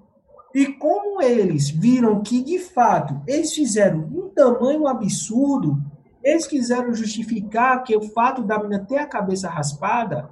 [0.53, 5.81] e como eles viram que, de fato, eles fizeram um tamanho absurdo,
[6.23, 10.29] eles quiseram justificar que o fato da menina ter a cabeça raspada,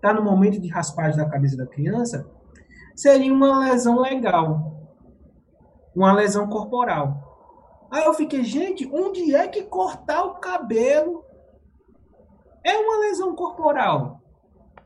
[0.00, 2.26] tá no momento de raspagem da cabeça da criança,
[2.96, 4.88] seria uma lesão legal,
[5.94, 7.86] uma lesão corporal.
[7.90, 11.24] Aí eu fiquei, gente, onde é que cortar o cabelo
[12.64, 14.20] é uma lesão corporal?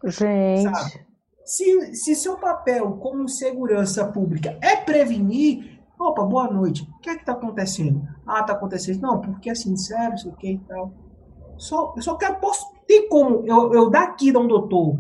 [0.05, 0.63] Gente.
[0.63, 1.07] Sabe?
[1.45, 7.17] Se, se seu papel como segurança pública é prevenir, opa, boa noite, o que é
[7.17, 8.07] que tá acontecendo?
[8.27, 9.01] Ah, tá acontecendo.
[9.01, 10.93] Não, porque assim, sério, sei o que e tal.
[11.57, 14.97] Só, eu só quero, posso, tem como eu, eu daqui da um doutor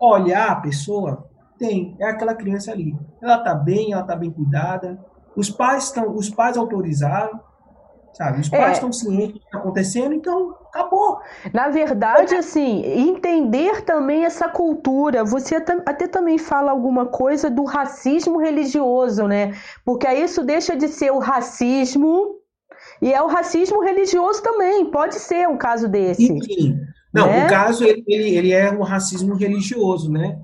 [0.00, 1.28] olhar a pessoa
[1.58, 2.96] tem, é aquela criança ali.
[3.20, 5.04] Ela tá bem, ela tá bem cuidada.
[5.36, 7.40] Os pais estão, os pais autorizaram,
[8.18, 8.40] sabe?
[8.40, 8.72] Os pais é.
[8.72, 11.18] estão cientes do que está acontecendo, então acabou.
[11.54, 15.24] Na verdade, assim, entender também essa cultura.
[15.24, 19.54] Você até também fala alguma coisa do racismo religioso, né?
[19.84, 22.34] Porque aí isso deixa de ser o racismo
[23.00, 24.90] e é o racismo religioso também.
[24.90, 26.26] Pode ser um caso desse.
[26.26, 26.76] Sim.
[27.14, 27.46] Não, né?
[27.46, 30.38] o caso ele, ele, é o racismo religioso, né?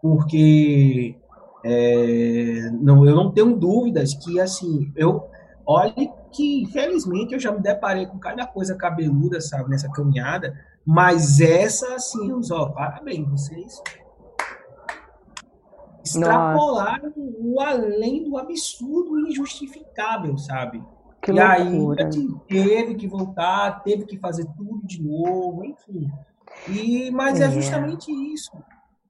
[0.00, 1.16] porque
[1.64, 5.24] é, não, eu não tenho dúvidas que, assim, eu.
[5.68, 11.40] Olhe que, infelizmente, eu já me deparei com cada coisa cabeluda, sabe, nessa caminhada, mas
[11.40, 13.82] essa, assim, ó, parabéns, vocês
[16.04, 20.80] extrapolaram o além do absurdo e injustificável, sabe?
[21.20, 22.04] Que e loucura.
[22.04, 26.08] aí teve que voltar, teve que fazer tudo de novo, enfim.
[26.68, 28.52] E, mas é, é justamente isso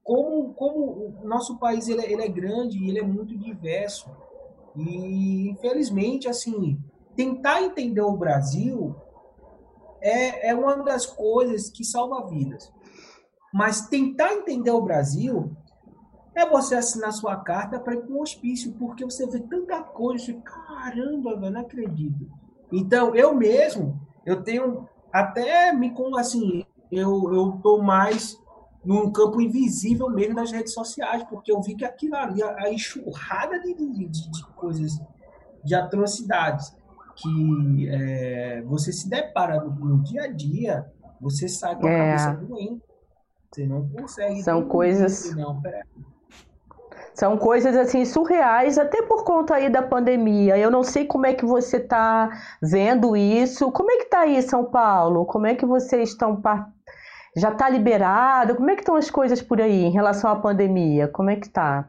[0.06, 4.08] como, como o nosso país ele, é, ele é grande e ele é muito diverso.
[4.76, 6.78] E, infelizmente, assim,
[7.16, 8.94] tentar entender o Brasil
[10.00, 12.72] é, é uma das coisas que salva vidas.
[13.52, 15.56] Mas tentar entender o Brasil
[16.34, 20.32] é você assinar sua carta para ir para um hospício, porque você vê tanta coisa,
[20.34, 22.30] caramba, eu não acredito.
[22.70, 28.38] Então, eu mesmo, eu tenho até me com assim, eu eu tô mais
[28.84, 33.58] num campo invisível mesmo nas redes sociais, porque eu vi que aquilo ali, a enxurrada
[33.60, 35.00] de, de, de coisas,
[35.64, 36.76] de atrocidades
[37.16, 40.86] que é, você se depara no, no, dia a dia,
[41.20, 41.98] você sai com a é.
[41.98, 42.82] cabeça doente.
[43.50, 44.42] Você não consegue.
[44.42, 45.34] São coisas.
[45.34, 45.62] Não,
[47.14, 50.58] São coisas assim surreais, até por conta aí da pandemia.
[50.58, 52.30] Eu não sei como é que você está
[52.62, 53.72] vendo isso.
[53.72, 55.24] Como é que está aí São Paulo?
[55.24, 56.40] Como é que vocês estão
[57.34, 58.56] já está liberado?
[58.56, 61.08] Como é que estão as coisas por aí em relação à pandemia?
[61.08, 61.88] Como é que está?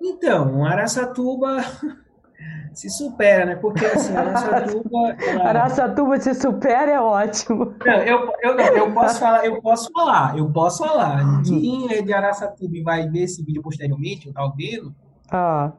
[0.00, 1.58] Então, Araçatuba
[2.72, 3.56] se supera, né?
[3.56, 5.16] Porque assim, Araçatuba.
[5.22, 5.48] Ela...
[5.48, 7.74] Araçatuba se supera é ótimo.
[7.84, 11.42] Não, eu, eu, eu posso falar, eu posso falar, eu posso falar.
[11.44, 14.94] Quem é de Araçatuba e vai ver esse vídeo posteriormente, ou tá vendo,
[15.30, 15.72] Ah.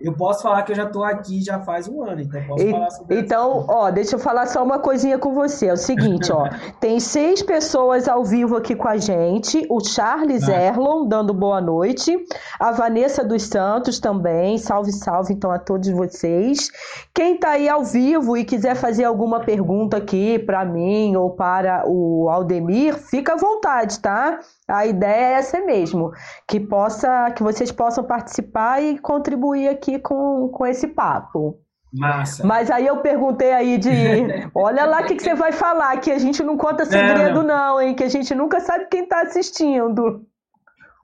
[0.00, 2.70] Eu posso falar que eu já estou aqui já faz um ano, então posso e,
[2.70, 5.66] falar sobre Então, ó, deixa eu falar só uma coisinha com você.
[5.66, 6.48] É o seguinte, ó.
[6.80, 9.66] tem seis pessoas ao vivo aqui com a gente.
[9.68, 10.52] O Charles ah.
[10.52, 12.16] Erlon dando boa noite.
[12.58, 14.56] A Vanessa dos Santos também.
[14.56, 16.70] Salve, salve, então, a todos vocês.
[17.14, 21.84] Quem está aí ao vivo e quiser fazer alguma pergunta aqui para mim ou para
[21.86, 24.38] o Aldemir, fica à vontade, tá?
[24.70, 26.12] A ideia é essa mesmo,
[26.46, 31.58] que possa, que vocês possam participar e contribuir aqui com, com esse papo.
[31.92, 32.46] Massa.
[32.46, 33.90] Mas aí eu perguntei aí de,
[34.54, 37.74] olha lá o que, que, você vai falar, que a gente não conta segredo não.
[37.74, 40.24] não, hein, que a gente nunca sabe quem está assistindo.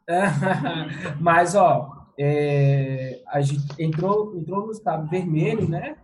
[1.21, 5.97] Mas ó, é, a gente entrou, entrou no estado vermelho, né?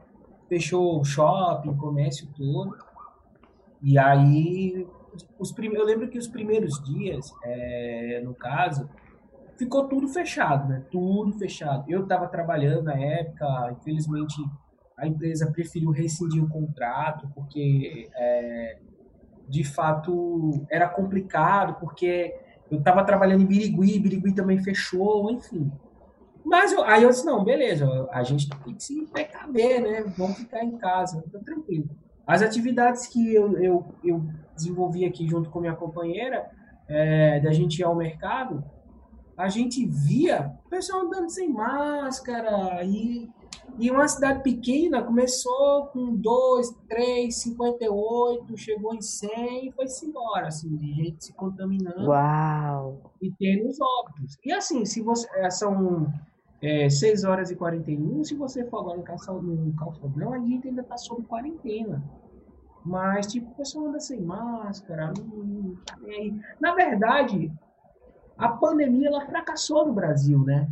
[0.48, 2.76] Fechou o shopping, comércio todo.
[3.80, 4.86] E aí
[5.38, 5.76] os prime...
[5.76, 8.88] eu lembro que os primeiros dias, é, no caso,
[9.56, 10.82] ficou tudo fechado, né?
[10.90, 11.84] Tudo fechado.
[11.90, 14.42] Eu estava trabalhando na época, infelizmente
[14.96, 18.78] a empresa preferiu rescindir o contrato porque é,
[19.48, 22.34] de fato era complicado, porque
[22.70, 25.70] eu estava trabalhando em Birigui, Birigui também fechou, enfim.
[26.44, 30.02] Mas eu, aí eu disse, não, beleza, a gente tem que se precaver, né?
[30.16, 31.88] Vamos ficar em casa, tá tranquilo.
[32.26, 34.22] As atividades que eu, eu, eu
[34.54, 36.50] desenvolvi aqui junto com minha companheira,
[36.88, 38.64] é, da gente ir ao mercado,
[39.36, 43.28] a gente via o pessoal andando sem máscara e,
[43.78, 50.48] e uma cidade pequena começou com 2, 3, 58, chegou em 100 e foi-se embora,
[50.48, 53.10] assim, de gente se contaminando Uau.
[53.20, 54.38] e tendo os óbitos.
[54.44, 56.12] E assim, se você, é, são
[56.62, 59.02] é, 6 horas e 41, se você for agora no
[59.74, 62.02] calçadão, a gente ainda está sob quarentena.
[62.84, 65.12] Mas, tipo, o pessoal anda sem máscara.
[65.16, 65.76] Não, não,
[66.60, 67.52] na verdade,
[68.36, 70.68] a pandemia ela fracassou no Brasil, né?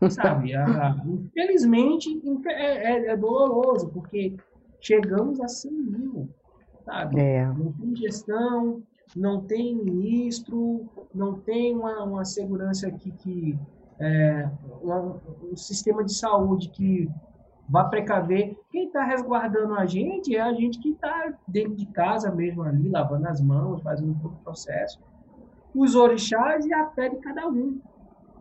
[0.10, 0.54] Sabe?
[0.54, 4.36] A, infelizmente, é, é, é, doloroso, porque
[4.80, 6.28] chegamos a 100 mil,
[6.84, 7.20] sabe?
[7.20, 7.46] É.
[7.46, 8.82] Não tem gestão,
[9.16, 13.58] não tem ministro, não tem uma, uma segurança aqui que.
[14.00, 14.48] É,
[14.82, 17.10] uma, um sistema de saúde que
[17.68, 18.56] vá precaver.
[18.70, 22.88] Quem está resguardando a gente é a gente que está dentro de casa mesmo ali,
[22.88, 25.00] lavando as mãos, fazendo todo o processo.
[25.74, 27.78] Os orixás e a fé de cada um,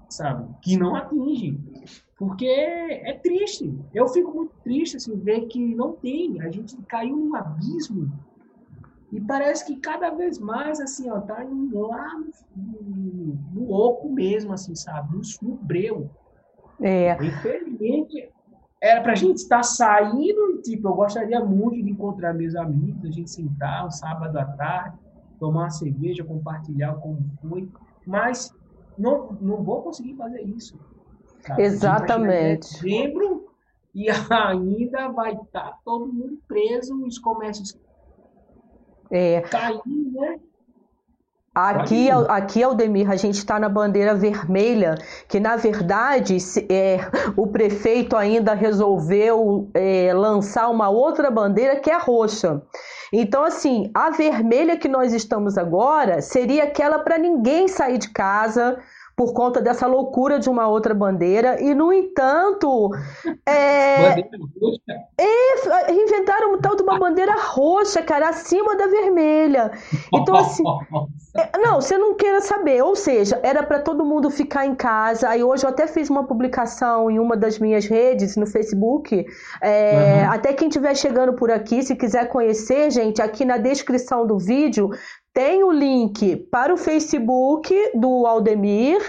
[0.10, 0.48] sabe?
[0.62, 1.60] Que não atinge.
[2.18, 3.78] Porque é triste.
[3.94, 6.42] Eu fico muito triste assim, ver que não tem.
[6.42, 8.12] A gente caiu num abismo
[9.12, 12.14] e parece que cada vez mais, assim, ó, tá indo lá
[12.56, 15.16] no, no, oco mesmo, assim, sabe?
[15.16, 16.10] No, no breu.
[16.82, 17.14] É.
[17.24, 18.30] Infelizmente,
[18.82, 23.32] era pra gente estar saindo, tipo, eu gostaria muito de encontrar meus amigos, a gente
[23.32, 24.98] sentar um sábado à tarde,
[25.40, 27.70] tomar uma cerveja, compartilhar como foi,
[28.06, 28.54] mas
[28.98, 30.78] não, não vou conseguir fazer isso.
[31.46, 31.62] Sabe?
[31.62, 32.74] Exatamente.
[32.74, 33.48] Dezembro
[33.96, 37.80] e ainda vai estar tá todo mundo preso, os comércios
[39.12, 39.44] é.
[39.86, 40.40] né?
[41.58, 44.94] Aqui, aqui, Aldemir, a gente está na bandeira vermelha,
[45.28, 46.38] que na verdade
[46.70, 47.00] é,
[47.36, 52.62] o prefeito ainda resolveu é, lançar uma outra bandeira que é roxa.
[53.12, 58.78] Então, assim, a vermelha que nós estamos agora seria aquela para ninguém sair de casa,
[59.18, 61.60] por conta dessa loucura de uma outra bandeira.
[61.60, 62.92] E, no entanto,
[63.48, 64.20] é,
[65.18, 69.72] é, inventaram um tal de uma bandeira roxa, cara, acima da vermelha.
[70.14, 70.64] Então, assim,
[71.36, 72.84] é, não, você não queira saber.
[72.84, 75.30] Ou seja, era para todo mundo ficar em casa.
[75.30, 79.26] Aí hoje eu até fiz uma publicação em uma das minhas redes, no Facebook.
[79.64, 80.32] É, uhum.
[80.32, 84.92] Até quem estiver chegando por aqui, se quiser conhecer, gente, aqui na descrição do vídeo
[85.38, 89.00] tem o link para o Facebook do Aldemir.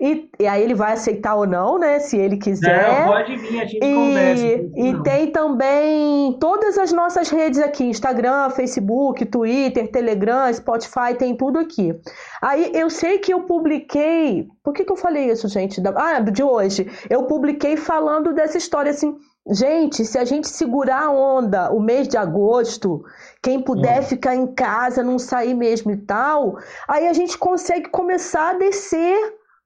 [0.00, 2.00] E, e, aí ele vai aceitar ou não, né?
[2.00, 2.88] Se ele quiser.
[2.88, 4.46] Não, pode vir, a gente e, conversa.
[4.74, 11.60] E tem também todas as nossas redes aqui: Instagram, Facebook, Twitter, Telegram, Spotify, tem tudo
[11.60, 11.94] aqui.
[12.42, 14.48] Aí eu sei que eu publiquei.
[14.64, 15.80] Por que, que eu falei isso, gente?
[15.94, 16.90] Ah, de hoje.
[17.08, 19.14] Eu publiquei falando dessa história assim.
[19.48, 23.02] Gente, se a gente segurar a onda o mês de agosto,
[23.42, 24.02] quem puder hum.
[24.02, 29.18] ficar em casa, não sair mesmo e tal, aí a gente consegue começar a descer,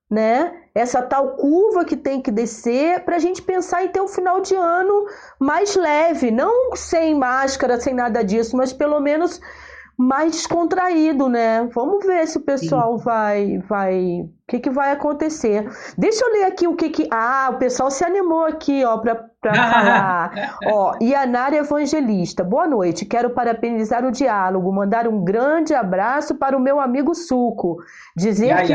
[0.09, 0.53] né?
[0.75, 4.41] Essa tal curva que tem que descer para a gente pensar em ter um final
[4.41, 5.07] de ano
[5.41, 9.41] mais leve, não sem máscara, sem nada disso, mas pelo menos
[9.97, 11.69] mais descontraído, né?
[11.73, 13.05] Vamos ver se o pessoal Sim.
[13.05, 15.69] vai, vai, o que, que vai acontecer.
[15.97, 19.29] Deixa eu ler aqui o que que, ah, o pessoal se animou aqui, ó, para
[19.43, 20.59] falar.
[20.67, 23.05] ó, Yanara Evangelista, boa noite.
[23.05, 27.79] Quero parabenizar o diálogo, mandar um grande abraço para o meu amigo Suco,
[28.17, 28.75] dizer que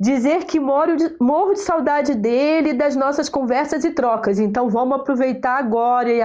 [0.00, 4.38] dizer que morro de, morro de saudade dele, das nossas conversas e trocas.
[4.38, 6.10] Então vamos aproveitar agora.
[6.10, 6.22] E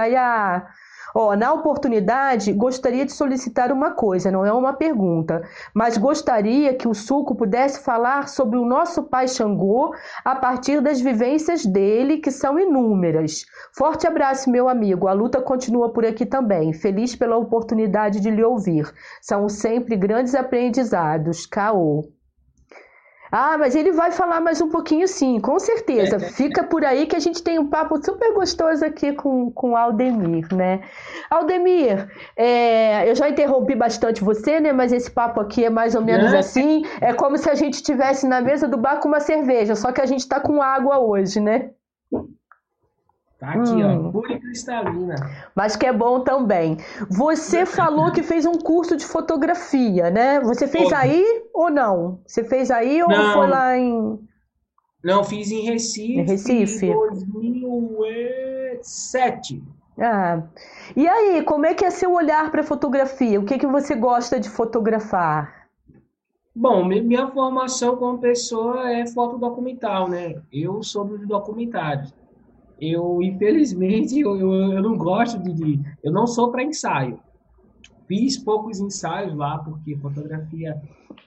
[1.18, 5.42] Ó, na oportunidade, gostaria de solicitar uma coisa, não é uma pergunta,
[5.72, 11.00] mas gostaria que o Suco pudesse falar sobre o nosso pai Xangô a partir das
[11.00, 13.46] vivências dele, que são inúmeras.
[13.72, 15.08] Forte abraço, meu amigo.
[15.08, 16.74] A luta continua por aqui também.
[16.74, 18.92] Feliz pela oportunidade de lhe ouvir.
[19.22, 21.46] São sempre grandes aprendizados.
[21.46, 22.04] Caô.
[23.30, 26.18] Ah, mas ele vai falar mais um pouquinho sim, com certeza.
[26.20, 29.76] Fica por aí que a gente tem um papo super gostoso aqui com, com o
[29.76, 30.80] Aldemir, né?
[31.30, 34.72] Aldemir, é, eu já interrompi bastante você, né?
[34.72, 36.38] Mas esse papo aqui é mais ou menos é.
[36.38, 36.84] assim.
[37.00, 40.00] É como se a gente estivesse na mesa do bar com uma cerveja, só que
[40.00, 41.70] a gente está com água hoje, né?
[43.38, 44.08] Tá aqui, hum.
[44.08, 45.14] ó, pura e cristalina.
[45.54, 46.78] Mas que é bom também.
[47.10, 50.40] Você falou que fez um curso de fotografia, né?
[50.40, 51.22] Você fez aí
[51.52, 52.20] ou não?
[52.26, 53.34] Você fez aí ou não.
[53.34, 54.18] foi lá em.
[55.04, 56.18] Não, fiz em Recife.
[56.18, 56.86] Em Recife.
[56.86, 59.62] Em 2007.
[59.98, 60.42] Ah.
[60.94, 63.38] E aí, como é que é seu olhar para fotografia?
[63.38, 65.66] O que, que você gosta de fotografar?
[66.54, 70.40] Bom, minha formação como pessoa é fotodocumental, né?
[70.50, 72.14] Eu sou dos documentários
[72.78, 77.18] eu infelizmente eu, eu, eu não gosto de, de eu não sou para ensaio.
[78.06, 80.74] Fiz poucos ensaios lá porque fotografia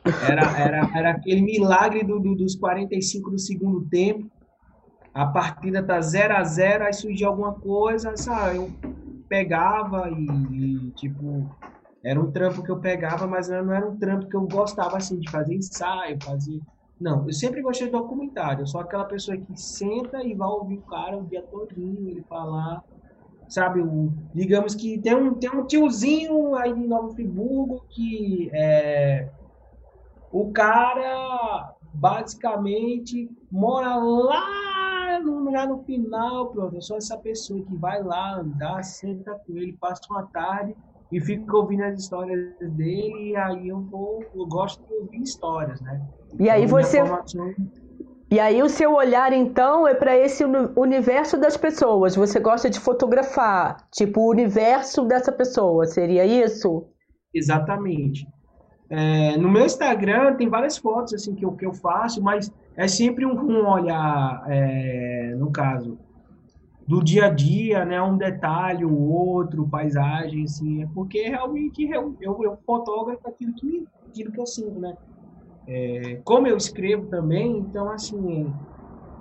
[0.05, 4.29] era era, era aquele milagre do, do, dos 45 do segundo tempo.
[5.13, 8.57] A partida tá 0 a 0 aí surgia alguma coisa sabe?
[8.57, 8.69] Eu
[9.27, 11.49] pegava e, e, tipo
[12.03, 15.19] era um trampo que eu pegava mas não era um trampo que eu gostava assim
[15.19, 16.61] de fazer ensaio fazer
[16.99, 18.63] não, eu sempre gostei de documentário.
[18.63, 22.23] Eu sou aquela pessoa que senta e vai ouvir o cara o dia todinho, ele
[22.23, 22.83] falar.
[23.47, 29.27] Sabe, o, digamos que tem um, tem um tiozinho aí em Nova Friburgo que é,
[30.31, 36.75] o cara basicamente mora lá no, já no final, pronto.
[36.75, 40.75] Eu sou essa pessoa que vai lá andar, senta com ele, passa uma tarde
[41.11, 45.81] e fica ouvindo as histórias dele, e aí eu vou, eu gosto de ouvir histórias,
[45.81, 46.01] né?
[46.39, 46.99] E aí você.
[48.31, 50.43] E aí o seu olhar então é para esse
[50.75, 52.15] universo das pessoas.
[52.15, 56.85] Você gosta de fotografar, tipo o universo dessa pessoa, seria isso?
[57.33, 58.27] Exatamente.
[58.87, 62.87] É, no meu Instagram tem várias fotos assim que eu, que eu faço, mas é
[62.87, 65.97] sempre um, um olhar, é, no caso,
[66.89, 68.01] do dia a dia, né?
[68.01, 73.87] Um detalhe, o outro, paisagem, assim, é porque realmente eu, eu, eu fotógrafo aquilo que,
[74.07, 74.91] aquilo que eu sinto, né?
[75.67, 78.55] É, como eu escrevo também, então, assim,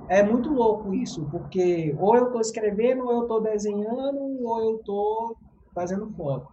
[0.09, 4.77] é muito louco isso, porque ou eu estou escrevendo, ou eu estou desenhando, ou eu
[4.77, 5.37] estou
[5.75, 6.49] fazendo foto.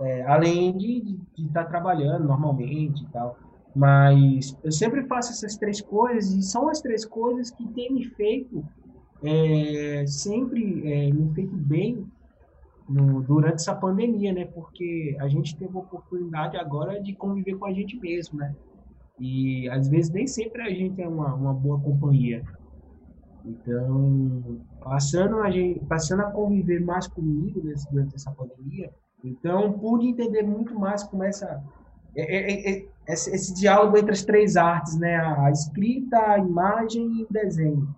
[0.00, 3.36] É, além de estar tá trabalhando normalmente e tal.
[3.72, 8.04] Mas eu sempre faço essas três coisas, e são as três coisas que têm me
[8.16, 8.64] feito,
[9.24, 12.06] é, sempre é, me feito bem
[12.88, 14.44] no, durante essa pandemia, né?
[14.44, 18.54] Porque a gente teve a oportunidade agora de conviver com a gente mesmo, né?
[19.18, 22.44] E às vezes nem sempre a gente é uma, uma boa companhia.
[23.44, 28.90] Então, passando a, gente, passando a conviver mais comigo nesse, durante essa pandemia,
[29.22, 31.62] então pude entender muito mais como essa,
[32.16, 35.16] é, é, é, esse, esse, diálogo entre as três artes, né?
[35.16, 37.94] A escrita, a imagem e o desenho.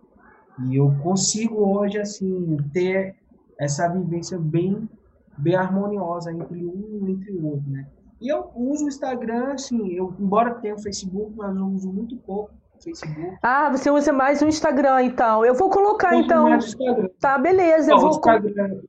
[0.65, 3.15] E eu consigo hoje, assim, ter
[3.59, 4.89] essa vivência bem,
[5.37, 7.87] bem harmoniosa entre um e entre o outro, né?
[8.21, 12.17] E eu uso o Instagram, assim, eu, embora tenha o Facebook, mas eu uso muito
[12.17, 13.37] pouco o Facebook.
[13.43, 15.45] Ah, você usa mais o Instagram, então.
[15.45, 16.49] Eu vou colocar, eu então.
[17.21, 17.93] Tá, beleza.
[17.93, 18.81] eu vou, Instagram...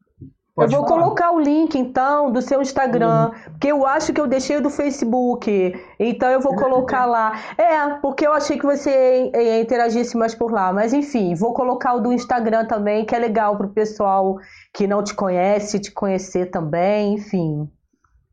[0.58, 3.52] eu vou colocar o link, então, do seu Instagram, uhum.
[3.52, 5.76] porque eu acho que eu deixei do Facebook.
[6.00, 7.34] Então eu vou colocar lá.
[7.58, 9.32] É, porque eu achei que você
[9.62, 10.74] interagisse mais por lá.
[10.74, 14.38] Mas enfim, vou colocar o do Instagram também, que é legal pro pessoal
[14.74, 17.70] que não te conhece, te conhecer também, enfim.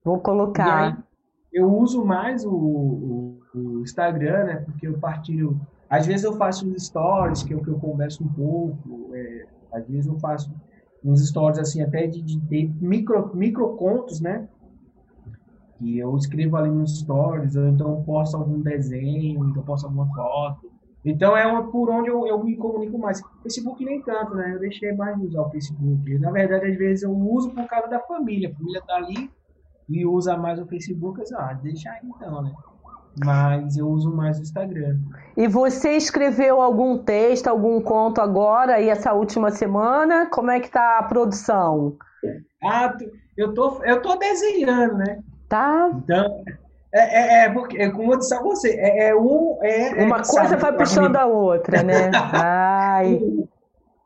[0.03, 0.89] Vou colocar.
[0.89, 0.97] Aí,
[1.53, 4.57] eu uso mais o, o, o, Instagram, né?
[4.65, 5.61] Porque eu partilho.
[5.91, 9.15] Às vezes eu faço stories que eu, que eu converso um pouco.
[9.15, 10.51] É, às vezes eu faço
[11.05, 14.49] uns stories assim, até de, de, de micro, micro contos, né?
[15.79, 20.73] Que eu escrevo ali nos stories, ou então posto algum desenho, então posto alguma foto.
[21.05, 23.21] Então é uma, por onde eu, eu me comunico mais.
[23.43, 24.55] Facebook nem tanto, né?
[24.55, 26.19] Eu deixei mais de usar o Facebook.
[26.19, 28.49] Na verdade, às vezes eu uso por causa da família.
[28.49, 29.31] A família tá ali,
[29.89, 32.53] e usa mais o Facebook, eu ah, deixa aí então, né?
[33.23, 34.99] Mas eu uso mais o Instagram.
[35.37, 40.27] E você escreveu algum texto, algum conto agora e essa última semana?
[40.27, 41.97] Como é que tá a produção?
[42.63, 42.97] Ah,
[43.37, 45.21] eu tô, eu tô desenhando, né?
[45.49, 45.91] Tá.
[45.93, 46.45] Então,
[46.93, 49.59] É, é, é, porque, é, como eu disse a você, é, é um.
[49.63, 52.11] É, é Uma coisa vai puxando a outra, né?
[52.33, 53.21] Ai.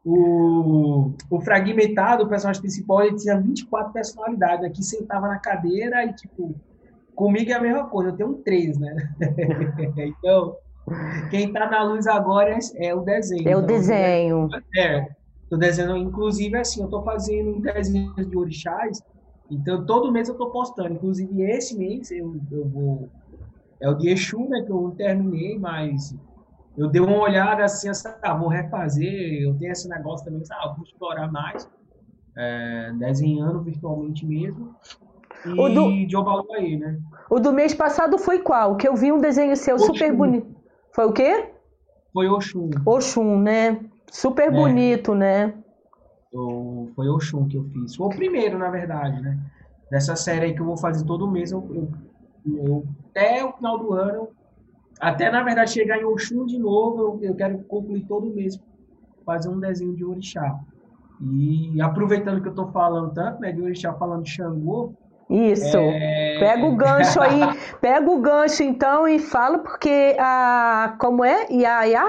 [0.04, 4.64] O, o fragmentado, o personagem principal, ele tinha 24 personalidades.
[4.64, 6.54] Aqui sentava na cadeira e, tipo,
[7.18, 8.94] comigo é a mesma coisa, eu tenho três, né?
[9.96, 10.56] então,
[11.30, 13.48] quem tá na luz agora é, é o desenho.
[13.48, 14.48] É o então, desenho.
[14.76, 15.06] É,
[15.50, 18.98] tô desenhando, inclusive, assim, eu tô fazendo desenhos de orixás
[19.50, 20.94] então, todo mês eu estou postando.
[20.94, 23.10] Inclusive, esse mês eu, eu vou.
[23.80, 24.62] É o de Exu, né?
[24.62, 26.14] Que eu terminei, mas
[26.76, 27.88] eu dei uma olhada assim,
[28.22, 29.42] ah, vou refazer.
[29.42, 31.68] Eu tenho esse negócio também, ah, vou explorar mais.
[32.36, 34.74] É, desenhando virtualmente mesmo.
[35.44, 36.06] E o do...
[36.06, 36.98] de Obaluaí, né?
[37.30, 38.76] O do mês passado foi qual?
[38.76, 39.86] Que eu vi um desenho seu Oxum.
[39.86, 40.46] super bonito.
[40.92, 41.50] Foi o quê?
[42.12, 42.70] Foi Oxum.
[42.84, 43.80] Oxum, né?
[44.10, 44.50] Super é.
[44.50, 45.54] bonito, né?
[46.32, 47.94] Eu, foi Oxum que eu fiz.
[47.94, 49.38] Foi o primeiro, na verdade, né?
[49.90, 51.52] Dessa série aí que eu vou fazer todo mês.
[51.52, 51.88] Eu, eu,
[52.46, 54.28] eu até o final do ano,
[55.00, 58.60] até na verdade chegar em Oxum de novo, eu, eu quero concluir todo mês
[59.24, 60.58] fazer um desenho de orixá.
[61.20, 64.94] E aproveitando que eu tô falando tanto, né, de orixá falando de Xangô,
[65.28, 65.76] isso.
[65.76, 66.38] É...
[66.40, 67.40] Pega o gancho aí,
[67.80, 71.46] pega o gancho então e fala porque a como é?
[71.50, 72.06] Iaiá?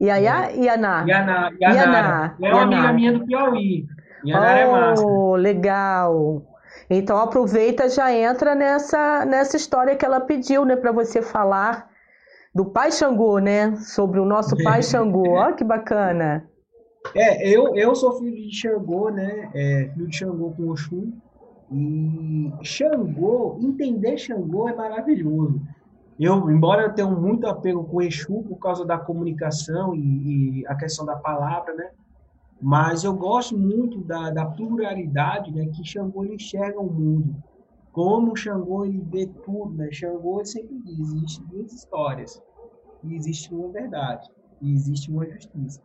[0.00, 0.50] Iaiá?
[0.52, 1.04] Ianá?
[1.06, 1.50] Ianá.
[1.60, 2.36] Ianá.
[2.42, 3.86] É uma amiga minha do Piauí.
[4.24, 5.06] Ianá é oh, é massa.
[5.36, 6.42] legal.
[6.90, 11.88] Então aproveita já entra nessa nessa história que ela pediu, né, para você falar
[12.54, 13.76] do Pai Xangô, né?
[13.76, 15.30] Sobre o nosso Pai Xangô.
[15.30, 16.48] Olha que bacana.
[17.14, 19.50] É, eu, eu sou filho de Xangô, né?
[19.54, 21.12] É, filho de Xangô com Oxum.
[21.72, 25.60] E Xangô, entender Xangô é maravilhoso.
[26.20, 30.74] Eu, embora eu tenha muito apego com Exu por causa da comunicação e, e, a
[30.74, 31.90] questão da palavra, né?
[32.60, 35.66] Mas eu gosto muito da, da pluralidade, né?
[35.66, 37.34] Que Xangô ele enxerga o mundo.
[37.90, 39.90] Como Xangô ele vê tudo, né?
[39.90, 42.40] Xangô sempre diz, existem duas histórias.
[43.02, 44.30] E existe uma verdade.
[44.60, 45.80] E existe uma justiça.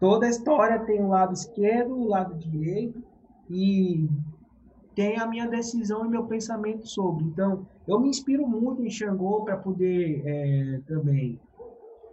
[0.00, 3.00] Toda história tem um lado esquerdo, um lado direito.
[3.48, 4.08] E
[4.94, 7.24] tem a minha decisão e meu pensamento sobre.
[7.24, 11.40] Então, eu me inspiro muito em Xangô para poder é, também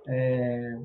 [0.07, 0.77] é,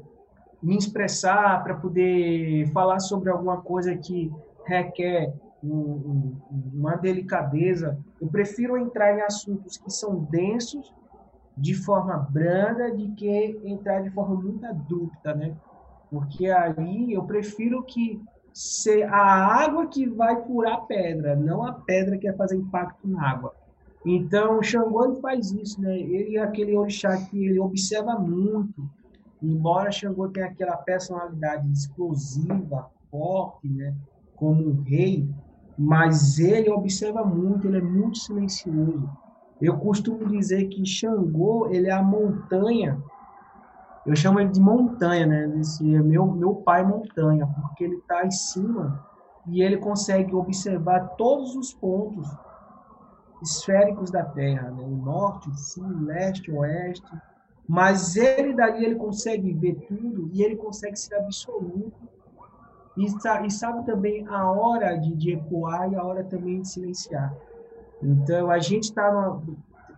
[0.63, 4.33] me expressar, para poder falar sobre alguma coisa que
[4.67, 5.33] requer
[5.63, 6.41] um, um,
[6.75, 7.99] uma delicadeza.
[8.21, 10.93] Eu prefiro entrar em assuntos que são densos
[11.57, 15.55] de forma branda de que entrar de forma muito adulta, né?
[16.11, 18.21] Porque aí eu prefiro que
[18.55, 23.09] ser a água que vai curar a pedra, não a pedra que vai fazer impacto
[23.09, 23.53] na água.
[24.07, 25.99] Então, Xangô ele faz isso, né?
[25.99, 28.89] Ele é aquele orixá que ele observa muito.
[29.43, 33.93] Embora Xangô tenha aquela personalidade explosiva, forte, né?
[34.37, 35.29] Como um rei,
[35.77, 39.09] mas ele observa muito, ele é muito silencioso.
[39.61, 43.03] Eu costumo dizer que Xangô, ele é a montanha
[44.07, 45.59] eu chamo ele de montanha, né?
[45.61, 49.03] Esse é meu, meu pai montanha, porque ele está em cima
[49.47, 52.29] e ele consegue observar todos os pontos
[53.43, 54.83] esféricos da Terra, né?
[54.83, 57.07] o norte, o sul, o leste, o oeste.
[57.67, 61.93] Mas ele dali ele consegue ver tudo e ele consegue ser absoluto
[62.97, 67.35] e, e sabe também a hora de, de ecoar e a hora também de silenciar.
[68.03, 69.41] Então a gente está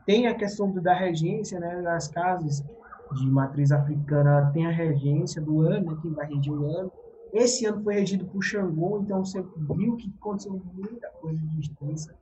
[0.05, 1.81] tem a questão da regência, né?
[1.83, 2.65] Nas casas
[3.15, 6.93] de matriz africana tem a regência do ano, né, quem vai reger o ano.
[7.33, 9.45] Esse ano foi regido por Xangô, então você
[9.77, 12.15] viu que aconteceu muita coisa de justiça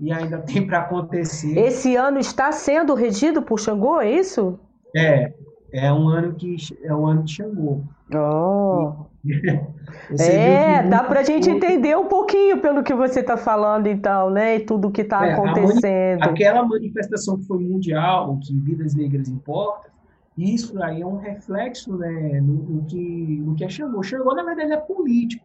[0.00, 1.58] e ainda tem para acontecer.
[1.58, 4.58] Esse ano está sendo regido por Xangô, é isso?
[4.96, 5.32] É,
[5.72, 7.82] é um ano que é um ano de Xangô.
[8.14, 9.06] Oh.
[10.18, 14.56] é, dá para a gente entender um pouquinho pelo que você está falando, então, né?
[14.56, 16.22] E tudo que está é, acontecendo.
[16.22, 19.90] Aquela manifestação que foi mundial, que vidas negras importam,
[20.38, 24.02] isso aí é um reflexo né, no, no que, no que é Xangô.
[24.04, 25.44] Xangô, na verdade, é político.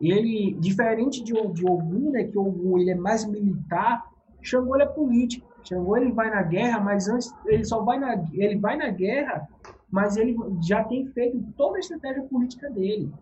[0.00, 4.02] Ele, diferente de, de Ogum, né, que Ogum ele é mais militar,
[4.40, 5.46] Xangô ele é político.
[5.62, 9.46] Xangô ele vai na guerra, mas antes ele só vai na, ele vai na guerra,
[9.90, 10.34] mas ele
[10.66, 13.12] já tem feito toda a estratégia política dele.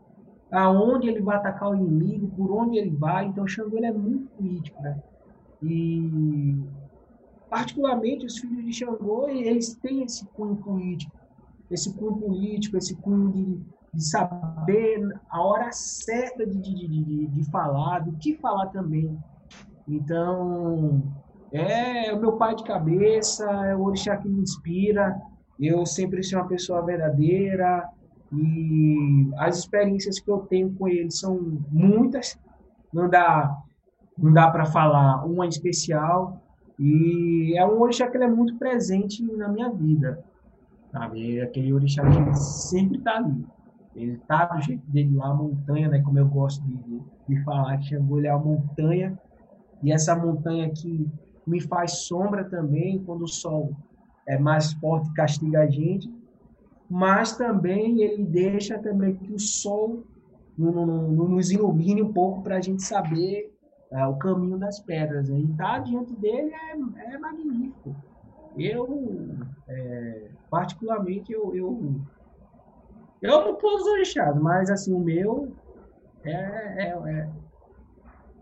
[0.53, 3.27] Aonde ele vai atacar o inimigo, por onde ele vai.
[3.27, 4.97] Então, Xangô ele é muito político, né?
[5.61, 6.55] E
[7.49, 11.17] particularmente os filhos de Xangô, eles têm esse cunho político,
[11.71, 13.61] esse cunho político, esse cunho de,
[13.95, 19.19] de saber a hora certa de, de, de, de, falar, do que falar também.
[19.87, 21.03] Então,
[21.51, 25.21] é o meu pai de cabeça, é o orixá que me inspira,
[25.59, 27.89] eu sempre sou uma pessoa verdadeira,
[28.33, 32.39] e as experiências que eu tenho com ele são muitas,
[32.93, 33.57] não dá,
[34.17, 36.43] não dá para falar uma especial,
[36.79, 40.25] E é um orixá que ele é muito presente na minha vida,
[40.93, 41.41] sabe?
[41.41, 43.45] Aquele orixá que sempre está ali.
[43.97, 46.01] Ele está do jeito dele lá, a montanha, né?
[46.01, 49.19] Como eu gosto de, de falar, que Xangô é a montanha.
[49.83, 51.09] E essa montanha que
[51.45, 53.75] me faz sombra também, quando o sol
[54.27, 56.09] é mais forte castiga a gente.
[56.89, 60.05] Mas também ele deixa também que o sol
[60.57, 63.53] nos ilumine um pouco para a gente saber
[63.91, 65.29] é, o caminho das pedras.
[65.29, 65.39] Né?
[65.39, 67.95] E estar diante dele é, é magnífico.
[68.57, 69.37] Eu,
[69.69, 72.01] é, particularmente, eu, eu,
[73.23, 75.53] eu amo todos os orixás, mas assim, o meu
[76.25, 77.29] é, é,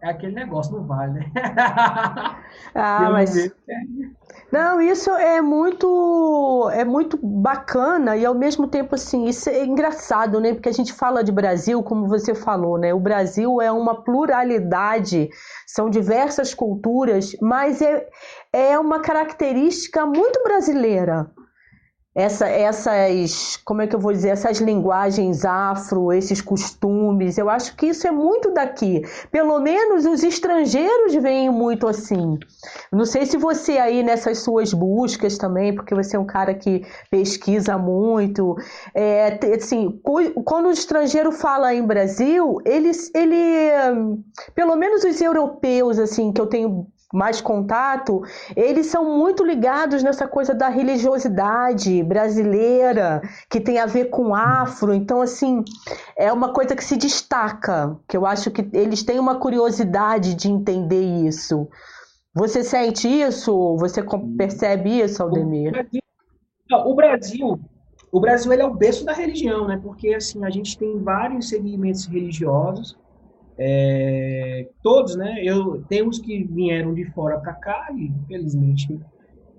[0.03, 1.32] é, aquele negócio, não vale, né?
[2.74, 3.34] Ah, mas...
[4.53, 10.40] Não, isso é muito é muito bacana e ao mesmo tempo assim, isso é engraçado,
[10.40, 10.53] né?
[10.53, 12.92] Porque a gente fala de Brasil, como você falou, né?
[12.92, 15.28] O Brasil é uma pluralidade,
[15.66, 18.07] são diversas culturas, mas é,
[18.53, 21.30] é uma característica muito brasileira
[22.16, 27.76] essa, essas, como é que eu vou dizer, essas linguagens afro, esses costumes, eu acho
[27.76, 29.02] que isso é muito daqui.
[29.30, 32.38] Pelo menos os estrangeiros veem muito assim.
[32.90, 36.86] Não sei se você aí nessas suas buscas também, porque você é um cara que
[37.10, 38.56] pesquisa muito,
[38.94, 40.00] é, assim,
[40.42, 43.70] quando o estrangeiro fala em Brasil, eles, ele,
[44.54, 48.22] pelo menos os europeus, assim, que eu tenho mais contato,
[48.57, 54.92] eles são muito ligados nessa coisa da religiosidade brasileira, que tem a ver com afro.
[54.92, 55.62] Então, assim,
[56.16, 60.50] é uma coisa que se destaca, que eu acho que eles têm uma curiosidade de
[60.50, 61.68] entender isso.
[62.34, 63.76] Você sente isso?
[63.78, 64.04] Você
[64.36, 65.88] percebe isso, Aldemir?
[66.70, 67.61] O Brasil,
[68.11, 69.80] o Brasil ele é o berço da religião, né?
[69.82, 72.96] Porque assim a gente tem vários segmentos religiosos
[73.59, 75.42] é, todos, né?
[75.42, 78.98] Eu temos que vieram de fora para cá e felizmente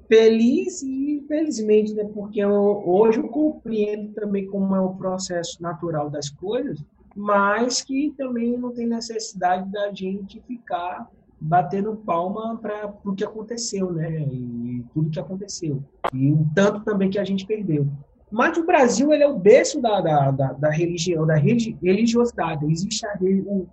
[0.07, 2.05] feliz e felizmente, né?
[2.13, 6.83] Porque eu, hoje eu compreendo também como é o processo natural das coisas,
[7.15, 13.91] mas que também não tem necessidade da gente ficar batendo palma para o que aconteceu,
[13.91, 14.21] né?
[14.21, 15.83] E tudo que aconteceu.
[16.13, 17.87] E o tanto também que a gente perdeu.
[18.31, 22.65] Mas o Brasil ele é o berço da, da, da, da religião, da religiosidade.
[22.65, 23.67] Existe a, o,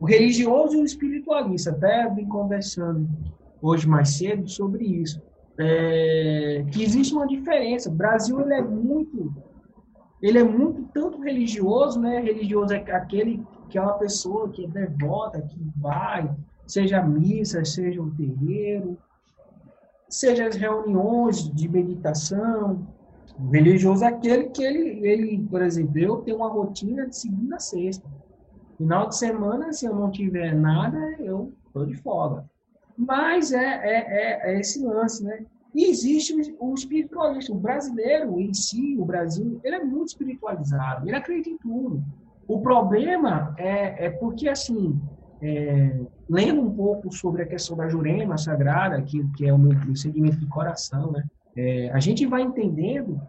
[0.00, 1.70] o religioso e o espiritualista.
[1.70, 3.06] Até vim conversando
[3.60, 5.20] hoje mais cedo sobre isso.
[5.58, 7.90] É, que existe uma diferença.
[7.90, 9.34] O Brasil ele é muito,
[10.22, 12.18] ele é muito tanto religioso, né?
[12.18, 16.28] Religioso é aquele aquela pessoa que é devota, que vai,
[16.66, 18.98] seja missa, seja um terreiro,
[20.08, 22.84] seja as reuniões de meditação.
[23.38, 27.56] O religioso é aquele que ele, ele, por exemplo, eu tenho uma rotina de segunda
[27.56, 28.08] a sexta.
[28.80, 32.46] Final de semana, se eu não tiver nada, eu estou de folga.
[32.96, 35.44] Mas é, é, é, é, esse lance, né?
[35.74, 37.52] E existe o, o espiritualista.
[37.52, 41.06] O brasileiro em si, o Brasil, ele é muito espiritualizado.
[41.06, 42.02] Ele acredita em tudo.
[42.48, 44.98] O problema é, é porque, assim,
[45.42, 49.78] é, lendo um pouco sobre a questão da Jurema Sagrada, que, que é o meu,
[49.78, 51.22] meu segmento de coração, né?
[51.54, 53.20] É, a gente vai entendendo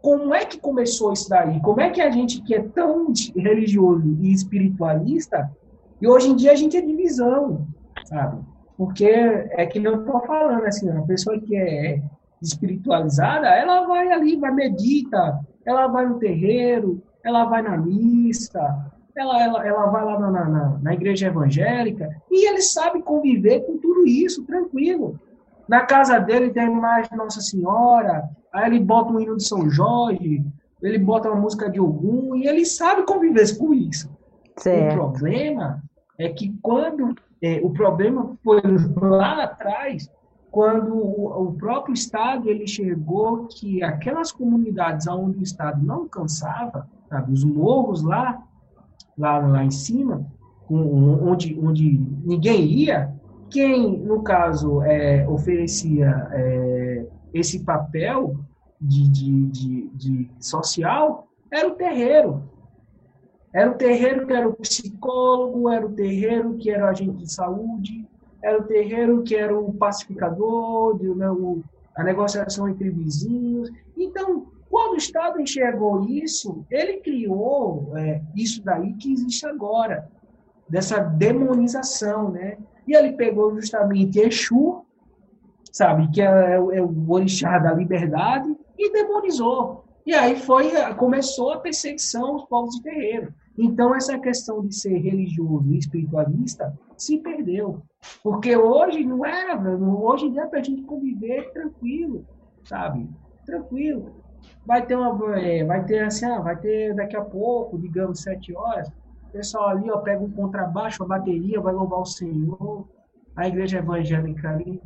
[0.00, 1.60] como é que começou isso daí?
[1.60, 5.50] Como é que a gente que é tão religioso e espiritualista,
[6.00, 7.66] e hoje em dia a gente é divisão,
[8.04, 8.40] sabe?
[8.76, 12.00] Porque é que eu estou falando, assim, a pessoa que é
[12.40, 19.42] espiritualizada, ela vai ali, vai medita, ela vai no terreiro, ela vai na missa, ela,
[19.42, 24.06] ela, ela vai lá na, na, na igreja evangélica, e ele sabe conviver com tudo
[24.06, 25.18] isso, tranquilo.
[25.68, 30.44] Na casa dele tem de Nossa Senhora, aí ele bota um hino de São Jorge,
[30.82, 34.10] ele bota uma música de Ogum, e ele sabe conviver com isso.
[34.56, 34.92] Certo.
[34.92, 35.82] O problema
[36.18, 37.14] é que quando.
[37.40, 38.60] É, o problema foi
[39.00, 40.10] lá atrás,
[40.50, 46.88] quando o, o, próprio Estado ele chegou que aquelas comunidades onde o Estado não alcançava,
[47.08, 48.42] sabe, os morros lá,
[49.16, 50.26] lá, lá em cima,
[50.68, 53.14] onde, onde ninguém ia,
[53.50, 58.36] quem, no caso, é, oferecia é, esse papel
[58.80, 62.42] de, de, de, de, social era o terreiro.
[63.52, 67.32] Era o terreiro que era o psicólogo, era o terreiro que era o agente de
[67.32, 68.06] saúde,
[68.42, 71.62] era o terreiro que era o pacificador, né, o,
[71.96, 73.70] a negociação entre vizinhos.
[73.96, 80.08] Então, quando o Estado enxergou isso, ele criou é, isso daí que existe agora,
[80.68, 82.58] dessa demonização, né?
[82.86, 84.84] E ele pegou justamente Exu,
[85.72, 89.84] sabe, que é, é, é o orixá da liberdade, e demonizou.
[90.06, 93.34] E aí foi, começou a perseguição aos povos de terreiro.
[93.58, 97.82] Então, essa questão de ser religioso e espiritualista se perdeu.
[98.22, 102.24] Porque hoje não era, hoje é para a gente conviver tranquilo,
[102.62, 103.08] sabe?
[103.44, 104.12] Tranquilo.
[104.64, 105.38] Vai ter uma.
[105.40, 108.88] É, vai ter assim, ah, vai ter daqui a pouco, digamos, sete horas.
[109.28, 112.88] O pessoal ali, ó, pega um contrabaixo, uma bateria, vai louvar o Senhor.
[113.34, 114.80] A igreja evangélica ali.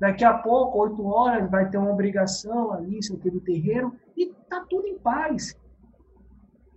[0.00, 4.26] Daqui a pouco, oito horas, vai ter uma obrigação ali, sei o do terreiro, e
[4.48, 5.56] tá tudo em paz.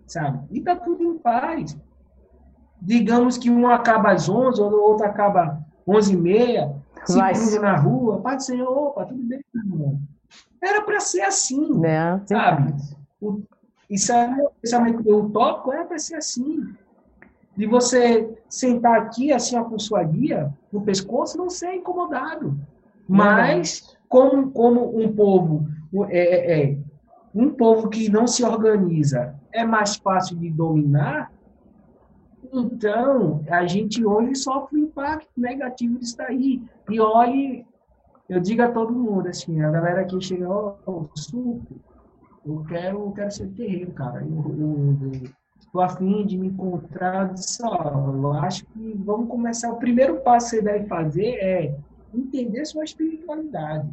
[0.08, 0.40] Sabe?
[0.52, 1.78] E tá tudo em paz.
[2.82, 7.76] Digamos que um acaba às onze, o outro acaba onze e meia, se cruza na
[7.76, 10.00] rua, Pai do Senhor, opa, tudo bem, irmão.
[10.62, 12.76] Era para ser assim, é, sabe?
[13.20, 13.42] O,
[13.90, 16.74] isso é um pensamento utópico, era para ser assim.
[17.56, 22.58] De você sentar aqui, assim, ó, com sua guia no pescoço, não ser incomodado.
[23.08, 25.68] Mas, como, como um povo
[26.10, 26.78] é, é, é,
[27.34, 31.32] um povo que não se organiza é mais fácil de dominar,
[32.54, 36.62] então a gente hoje sofre o impacto negativo disso aí.
[36.90, 37.66] E olhe
[38.32, 41.76] eu digo a todo mundo, assim, a galera que chega, ó, oh, super,
[42.46, 44.22] eu quero, eu quero ser terreiro, cara.
[44.22, 45.30] Eu, eu, eu
[45.70, 47.92] tô afim de me encontrar, só.
[47.94, 49.70] Eu acho que vamos começar.
[49.70, 51.76] O primeiro passo que você deve fazer é
[52.14, 53.90] entender sua espiritualidade.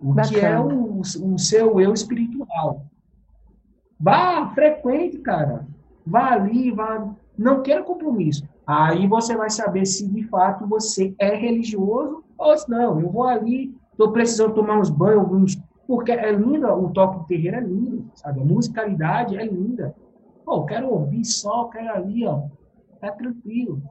[0.00, 0.32] O Bacana.
[0.32, 2.86] que é o, o seu eu espiritual.
[3.98, 5.66] Vá, frequente, cara.
[6.06, 7.14] Vá ali, vá.
[7.36, 8.48] Não queira compromisso.
[8.66, 13.00] Aí você vai saber se de fato você é religioso ou se não.
[13.00, 17.56] Eu vou ali, estou precisando tomar uns banhos, porque é linda, o toque do terreiro
[17.56, 18.40] é lindo, sabe?
[18.40, 19.94] A musicalidade é linda.
[20.44, 22.44] Pô, quero ouvir só, quero ali, ó.
[23.00, 23.82] Tá tranquilo.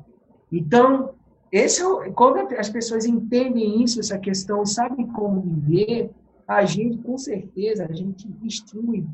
[0.52, 1.12] Então,
[1.52, 6.12] esse é quando as pessoas entendem isso, essa questão, sabem como viver,
[6.48, 9.06] a gente, com certeza, a gente extrui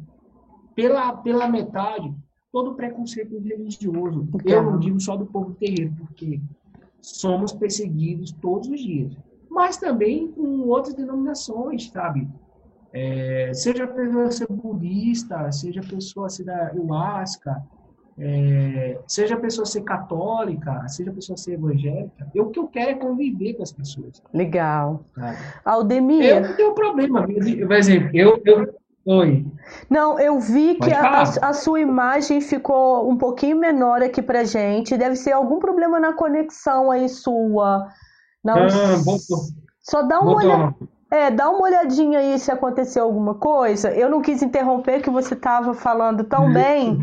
[0.74, 2.14] pela, pela metade
[2.52, 4.28] todo o preconceito religioso.
[4.46, 6.42] Eu não digo só do povo terreiro, porque
[7.02, 9.14] somos perseguidos todos os dias.
[9.50, 12.28] Mas também com outras denominações, sabe?
[12.94, 17.62] É, seja a pessoa ser budista, seja a pessoa ser da ayahuasca,
[18.18, 22.68] é, seja a pessoa ser católica, seja a pessoa ser evangélica, eu, o que eu
[22.68, 24.22] quero é conviver com as pessoas.
[24.34, 25.04] Legal.
[25.14, 25.38] Sabe?
[25.66, 26.26] Aldemir.
[26.26, 27.28] Eu não tenho problema.
[27.28, 28.74] Por exemplo, eu, eu,
[29.06, 29.46] Oi.
[29.88, 34.98] Não, eu vi que a, a, sua imagem ficou um pouquinho menor aqui pra gente.
[34.98, 37.88] Deve ser algum problema na conexão aí sua.
[38.44, 38.68] Não, ah,
[39.82, 40.76] Só dá uma olhada.
[41.12, 43.92] É, dá uma olhadinha aí se aconteceu alguma coisa.
[43.92, 47.00] Eu não quis interromper que você estava falando tão bem,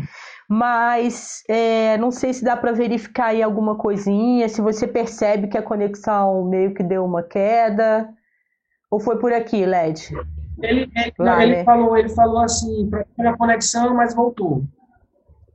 [0.53, 5.57] mas é, não sei se dá para verificar aí alguma coisinha, se você percebe que
[5.57, 8.07] a conexão meio que deu uma queda.
[8.91, 10.15] Ou foi por aqui, Led?
[10.61, 11.63] Ele, ele, Lá, não, ele né?
[11.63, 12.87] falou, ele falou assim,
[13.17, 14.61] para a conexão, mas voltou.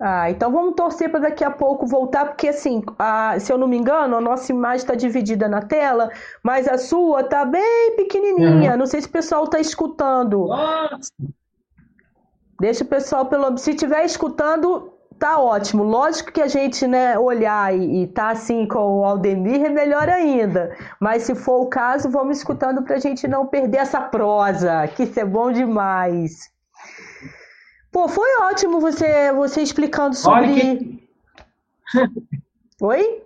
[0.01, 3.69] Ah, então vamos torcer para daqui a pouco voltar, porque assim, a, se eu não
[3.69, 6.11] me engano, a nossa imagem está dividida na tela,
[6.43, 8.73] mas a sua tá bem pequenininha.
[8.73, 8.79] Uhum.
[8.79, 10.47] Não sei se o pessoal está escutando.
[10.49, 11.13] Nossa.
[12.61, 15.85] Deixa o pessoal pelo, se estiver escutando, tá ótimo.
[15.85, 20.09] Lógico que a gente, né, olhar e, e tá assim com o Aldemir é melhor
[20.09, 20.77] ainda.
[20.99, 25.05] Mas se for o caso, vamos escutando para a gente não perder essa prosa, que
[25.05, 26.51] isso é bom demais.
[27.93, 30.55] Pô, foi ótimo você, você explicando sobre.
[30.55, 31.09] Que...
[32.83, 33.23] Oi?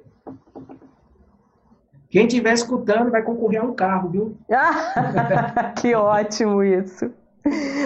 [2.11, 4.37] Quem estiver escutando vai concorrer a um carro, viu?
[5.81, 7.11] que ótimo isso.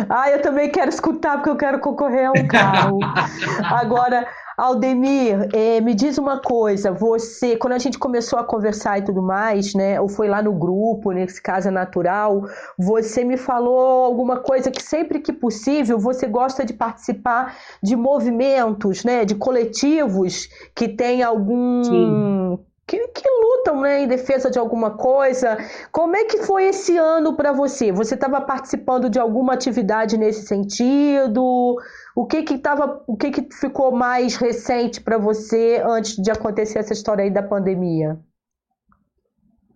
[0.08, 2.98] Ah, eu também quero escutar porque eu quero concorrer a um carro.
[3.64, 4.26] Agora,
[4.56, 9.22] Aldemir, é, me diz uma coisa, você, quando a gente começou a conversar e tudo
[9.22, 12.42] mais, né, ou foi lá no grupo, nesse caso é natural,
[12.78, 19.04] você me falou alguma coisa que sempre que possível você gosta de participar de movimentos,
[19.04, 24.92] né, de coletivos que tem algum Sim que, que, lutam né, em defesa de alguma
[24.92, 25.58] coisa.
[25.90, 27.90] Como é que foi esse ano para você?
[27.90, 31.76] Você estava participando de alguma atividade nesse sentido?
[32.14, 36.78] O que que tava, o que que ficou mais recente para você antes de acontecer
[36.78, 38.18] essa história aí da pandemia?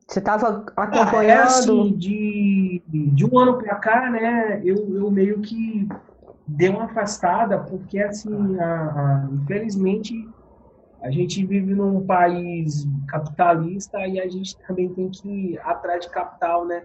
[0.07, 1.17] Você estava acompanhando?
[1.17, 4.61] Ah, é assim, de, de um ano para cá, né?
[4.65, 5.89] Eu, eu meio que
[6.47, 10.29] dei uma afastada porque assim, a, a, infelizmente
[11.03, 16.11] a gente vive num país capitalista e a gente também tem que ir atrás de
[16.11, 16.85] capital, né?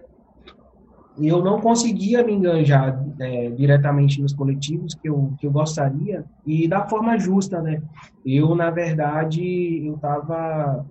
[1.18, 6.68] Eu não conseguia me enganjar é, diretamente nos coletivos que eu, que eu gostaria e
[6.68, 7.82] da forma justa, né?
[8.24, 10.86] Eu, na verdade, eu tava...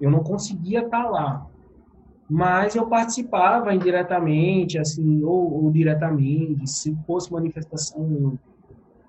[0.00, 1.46] Eu não conseguia estar tá lá,
[2.28, 8.38] mas eu participava indiretamente, assim, ou, ou diretamente, se fosse manifestação, eu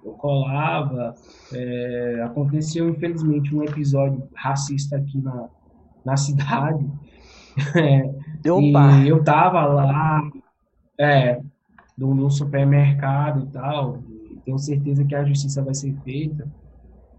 [0.04, 1.16] eu colava.
[1.54, 5.50] É, aconteceu, infelizmente, um episódio racista aqui na,
[6.06, 6.86] na cidade.
[7.76, 8.10] É,
[8.46, 10.22] e eu tava lá,
[11.00, 11.42] é,
[12.30, 14.00] supermercado e tal.
[14.30, 16.48] E tenho certeza que a justiça vai ser feita.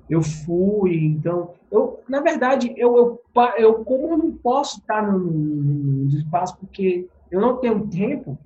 [0.08, 3.20] Eu fui, então, eu, na verdade, eu, eu,
[3.56, 8.38] eu como eu não posso estar no, no, no espaço porque eu não tenho tempo,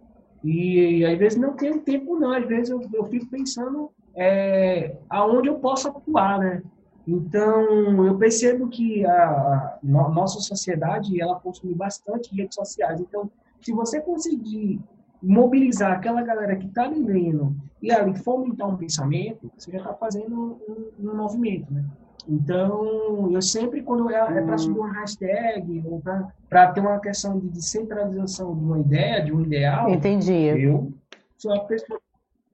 [0.44, 5.48] e às vezes não tenho tempo não, às vezes eu, eu fico pensando é, aonde
[5.48, 6.62] eu posso atuar, né?
[7.06, 13.00] Então, eu percebo que a, a nossa sociedade, ela consome bastante redes sociais.
[13.00, 14.80] Então, se você conseguir
[15.22, 20.58] mobilizar aquela galera que está lendo e ali fomentar um pensamento, você já está fazendo
[20.68, 21.84] um, um, movimento, né?
[22.28, 26.02] Então, eu sempre, quando é, é para subir uma hashtag, ou
[26.48, 30.32] para ter uma questão de descentralização de uma ideia, de um ideal, Entendi.
[30.32, 30.92] eu
[31.38, 32.00] sou a pessoa,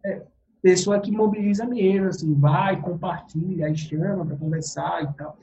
[0.05, 0.23] é,
[0.63, 5.37] pessoa que mobiliza mesmo, assim, vai, compartilha, chama para conversar e tal.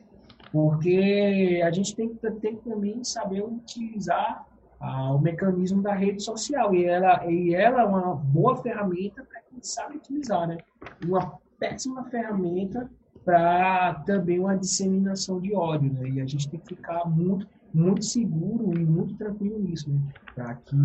[0.51, 2.09] Porque a gente tem,
[2.41, 4.47] tem que também saber utilizar
[4.80, 6.74] ah, o mecanismo da rede social.
[6.74, 10.57] E ela, e ela é uma boa ferramenta para quem sabe utilizar, né?
[11.05, 12.89] Uma péssima ferramenta
[13.24, 16.09] para também uma disseminação de ódio, né?
[16.09, 19.99] E a gente tem que ficar muito, muito seguro e muito tranquilo nisso, né?
[20.34, 20.76] Para que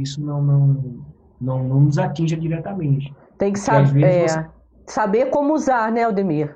[0.00, 1.02] isso não, não,
[1.40, 3.12] não, não nos atinja diretamente.
[3.40, 4.46] Tem que saber, é, você...
[4.86, 6.54] saber como usar, né, Aldemir?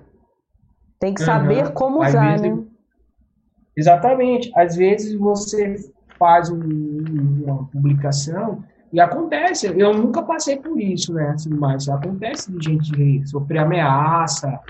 [1.01, 1.27] Tem que uhum.
[1.27, 2.65] saber como usar, vezes, né?
[3.75, 4.53] Exatamente.
[4.55, 5.77] Às vezes você
[6.19, 6.61] faz um,
[7.43, 8.63] uma publicação
[8.93, 9.67] e acontece.
[9.67, 11.31] Eu nunca passei por isso, né?
[11.31, 14.61] Assim, mas acontece de gente sofrer ameaça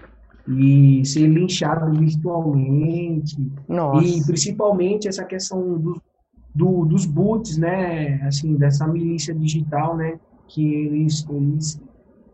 [0.46, 3.52] e ser linchado virtualmente.
[3.68, 4.06] Nossa.
[4.06, 6.00] E principalmente essa questão do,
[6.54, 8.22] do, dos boots, né?
[8.22, 10.16] Assim, dessa milícia digital, né?
[10.46, 11.82] Que eles, eles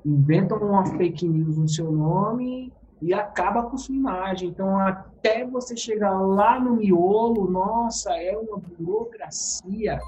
[0.05, 4.49] inventam uma fake news no seu nome e acaba com sua imagem.
[4.49, 9.99] Então, até você chegar lá no miolo, nossa, é uma burocracia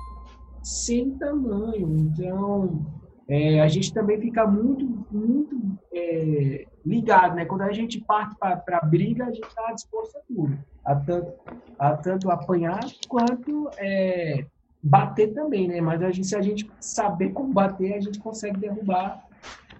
[0.62, 1.96] sem tamanho.
[1.98, 2.84] Então,
[3.28, 5.58] é, a gente também fica muito, muito
[5.92, 7.44] é, ligado, né?
[7.44, 11.32] Quando a gente parte para a briga, a gente está disposto a tudo, a tanto,
[11.78, 14.44] a tanto apanhar quanto é,
[14.82, 15.80] bater também, né?
[15.80, 19.26] Mas a gente, se a gente saber combater, a gente consegue derrubar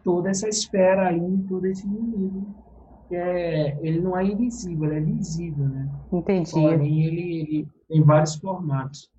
[0.04, 2.46] toda essa esfera aí, todo esse inimigo.
[3.08, 5.88] Que é, ele não é invisível, ele é visível, né?
[6.12, 6.52] Entendi.
[6.52, 9.10] Porém, ele, ele tem vários formatos.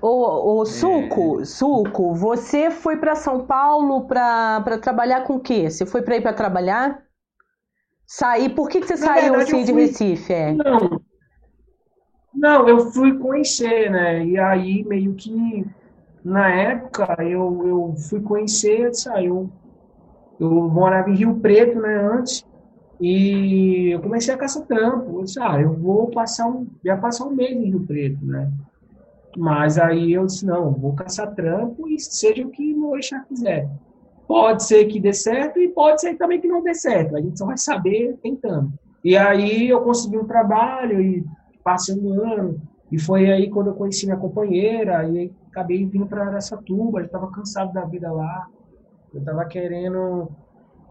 [0.00, 1.44] O, o Suco, é...
[1.44, 5.70] Suco, você foi para São Paulo para trabalhar com o quê?
[5.70, 7.02] Você foi para ir para trabalhar?
[8.06, 8.50] Sair?
[8.50, 9.82] Por que, que você Na saiu verdade, assim de fui...
[9.82, 10.32] Recife?
[10.32, 10.52] É?
[10.52, 11.00] Não.
[12.34, 14.26] Não, eu fui conhecer, né?
[14.26, 15.64] E aí meio que
[16.24, 19.50] na época eu, eu fui conhecer, saiu
[20.38, 22.44] eu morava em Rio Preto, né, antes,
[23.00, 25.18] e eu comecei a caçar trampo.
[25.18, 26.66] Eu disse, ah, eu vou passar um,
[27.00, 28.50] passar um mês em Rio Preto, né?
[29.36, 33.68] Mas aí eu disse, não, vou caçar trampo e seja o que o Orixá quiser.
[34.26, 37.16] Pode ser que dê certo e pode ser também que não dê certo.
[37.16, 38.72] A gente só vai saber tentando.
[39.04, 41.24] E aí eu consegui um trabalho e
[41.62, 42.60] passei um ano.
[42.90, 47.00] E foi aí quando eu conheci minha companheira e acabei vindo para Aracatuba.
[47.00, 48.46] Eu estava cansado da vida lá.
[49.14, 50.28] Eu estava querendo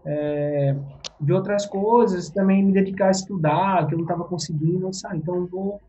[0.06, 0.74] é,
[1.20, 4.90] ver outras coisas, também me dedicar a estudar, que eu não estava conseguindo.
[5.04, 5.80] Ah, então vou,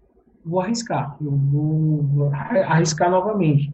[0.43, 3.73] vou arriscar, eu vou, vou, arriscar novamente.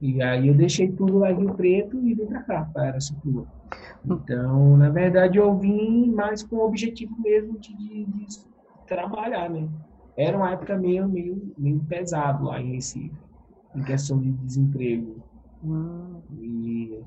[0.00, 3.46] E aí eu deixei tudo lá em Rio Preto e vim para cá, para Aracatuba.
[4.04, 8.26] Então, na verdade, eu vim mais com o objetivo mesmo de, de, de,
[8.86, 9.68] trabalhar, né?
[10.16, 13.12] Era uma época meio, meio, meio pesado lá em Recife,
[13.74, 15.22] em questão de desemprego.
[15.62, 16.20] Hum.
[16.40, 17.02] E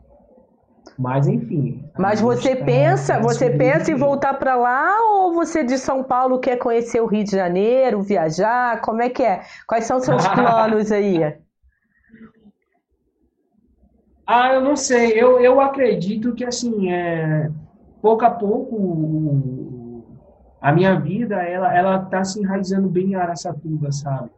[0.97, 1.83] mas enfim.
[1.97, 6.39] Mas você tá pensa, você pensa em voltar para lá ou você de São Paulo
[6.39, 8.81] quer conhecer o Rio de Janeiro, viajar?
[8.81, 9.41] Como é que é?
[9.67, 11.19] Quais são os seus planos aí?
[14.25, 15.11] Ah, eu não sei.
[15.11, 17.49] Eu, eu acredito que assim, é,
[18.01, 20.03] pouco a pouco
[20.61, 24.29] a minha vida ela ela está se enraizando bem em Araçatuba, sabe?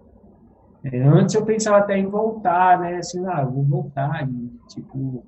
[0.84, 2.98] É, antes eu pensava até em voltar, né?
[2.98, 5.24] Assim, ah, vou voltar e tipo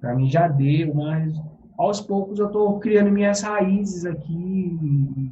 [0.00, 1.34] para mim já deu, mas
[1.76, 5.30] aos poucos eu estou criando minhas raízes aqui.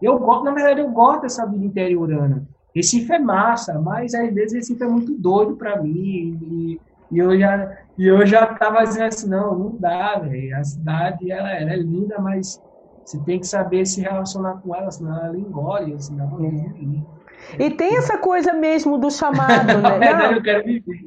[0.00, 2.46] Eu gosto, na verdade, eu gosto dessa vida interiorana.
[2.74, 6.38] Recife é massa, mas às vezes Recife é muito doido para mim.
[6.42, 6.80] E,
[7.10, 10.56] e, eu já e eu já tava dizendo assim, não, não dá, velho.
[10.56, 12.60] A cidade ela, ela, é linda, mas
[13.04, 17.17] você tem que saber se relacionar com ela, senão ela engole, senão é.
[17.58, 20.38] E tem essa coisa mesmo do chamado, né?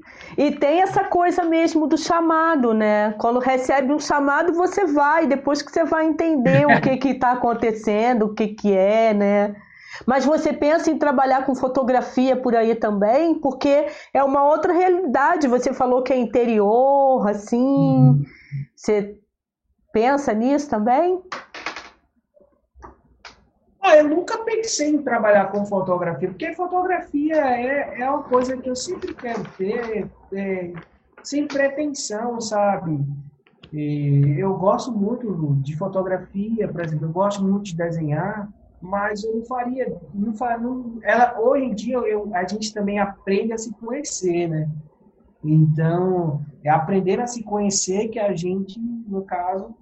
[0.37, 3.13] E tem essa coisa mesmo do chamado, né?
[3.19, 8.27] Quando recebe um chamado, você vai, depois que você vai entender o que está acontecendo,
[8.27, 9.55] o que, que é, né?
[10.05, 15.47] Mas você pensa em trabalhar com fotografia por aí também, porque é uma outra realidade.
[15.47, 17.61] Você falou que é interior, assim.
[17.61, 18.23] Uhum.
[18.75, 19.17] Você
[19.91, 21.21] pensa nisso também?
[23.81, 28.69] Ah, eu nunca pensei em trabalhar com fotografia, porque fotografia é, é uma coisa que
[28.69, 30.71] eu sempre quero ter, é,
[31.23, 32.99] sem pretensão, sabe?
[33.73, 38.47] E eu gosto muito de fotografia, por exemplo, eu gosto muito de desenhar,
[38.79, 42.99] mas eu não faria, não faria não, ela, hoje em dia eu, a gente também
[42.99, 44.69] aprende a se conhecer, né?
[45.43, 49.73] Então, é aprender a se conhecer que a gente, no caso,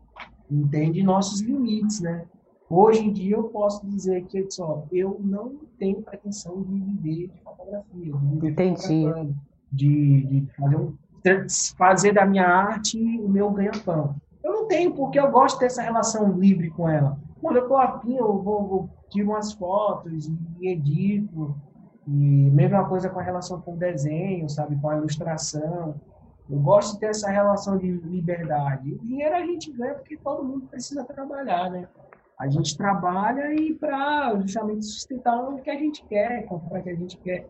[0.50, 2.26] entende nossos limites, né?
[2.70, 7.42] Hoje em dia eu posso dizer que só, eu não tenho pretensão de viver de
[7.44, 9.36] fotografia, de Entendi.
[9.72, 10.96] De, de fazer, um,
[11.78, 14.16] fazer da minha arte o meu ganha-pão.
[14.44, 17.18] Eu não tenho, porque eu gosto dessa relação livre com ela.
[17.42, 20.28] Quando eu tô afim, eu vou, vou tiro umas fotos
[20.60, 21.56] e edito.
[22.08, 22.12] E
[22.52, 24.76] mesma coisa com a relação com o desenho, sabe?
[24.76, 25.96] Com a ilustração.
[26.50, 28.94] Eu gosto de ter essa relação de liberdade.
[28.94, 31.88] O dinheiro a gente ganha porque todo mundo precisa trabalhar, né?
[32.40, 36.90] A gente trabalha e para justamente sustentar o que a gente quer, comprar o que
[36.90, 37.48] a gente quer.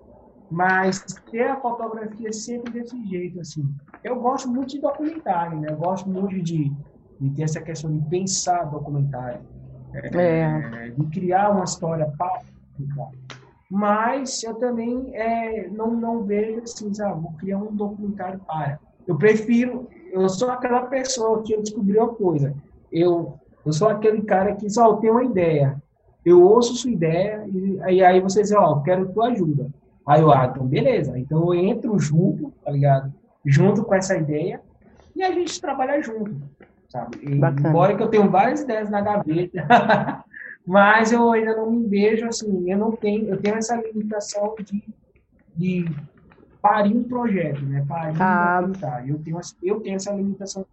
[0.49, 3.63] Mas ter a fotografia sempre desse jeito, assim.
[4.03, 5.67] Eu gosto muito de documentário, né?
[5.69, 6.71] Eu gosto muito de,
[7.19, 9.41] de ter essa questão de pensar documentário.
[9.93, 10.41] É.
[10.41, 10.89] é.
[10.89, 12.41] de criar uma história para
[13.69, 18.79] mas eu também é, não, não vejo assim, ah, vou criar um documentário para.
[19.05, 22.53] Eu prefiro, eu sou aquela pessoa que eu descobri uma coisa.
[22.91, 25.81] Eu eu sou aquele cara que só tem uma ideia.
[26.25, 29.69] Eu ouço sua ideia e, e aí você diz, ó, oh, quero tua ajuda.
[30.05, 31.17] Aí eu, ah, então beleza.
[31.17, 33.13] Então eu entro junto, tá ligado?
[33.45, 34.61] Junto com essa ideia
[35.15, 36.35] e a gente trabalha junto,
[36.87, 37.19] sabe?
[37.21, 39.67] E, embora que eu tenha várias ideias na gaveta,
[40.65, 44.83] mas eu ainda não me vejo assim, eu não tenho, eu tenho essa limitação de,
[45.55, 45.91] de
[46.61, 47.85] parir um projeto, né?
[47.87, 48.61] Parir ah.
[48.63, 50.65] um eu tenho, eu tenho essa limitação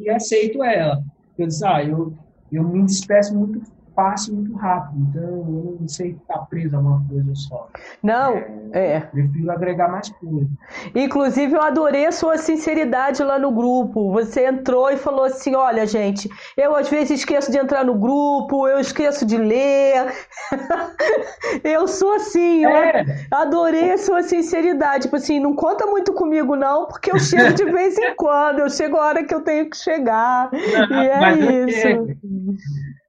[0.00, 1.02] e aceito ela.
[1.38, 2.12] Eu disse, ah, eu,
[2.56, 3.62] eu me despeço muito
[3.94, 5.06] fácil, muito rápido.
[5.08, 7.68] Então, eu não sei estar preso a uma coisa só.
[8.02, 8.36] Não,
[8.72, 8.96] é.
[8.96, 9.00] é.
[9.00, 10.48] Prefiro agregar mais coisas.
[10.94, 14.12] Inclusive, eu adorei a sua sinceridade lá no grupo.
[14.12, 18.68] Você entrou e falou assim: olha, gente, eu às vezes esqueço de entrar no grupo,
[18.68, 20.12] eu esqueço de ler.
[21.62, 23.02] eu sou assim, é.
[23.02, 25.04] eu adorei a sua sinceridade.
[25.04, 28.70] Tipo assim, não conta muito comigo, não, porque eu chego de vez em quando, eu
[28.70, 30.50] chego a hora que eu tenho que chegar.
[30.90, 32.06] Não, e é isso.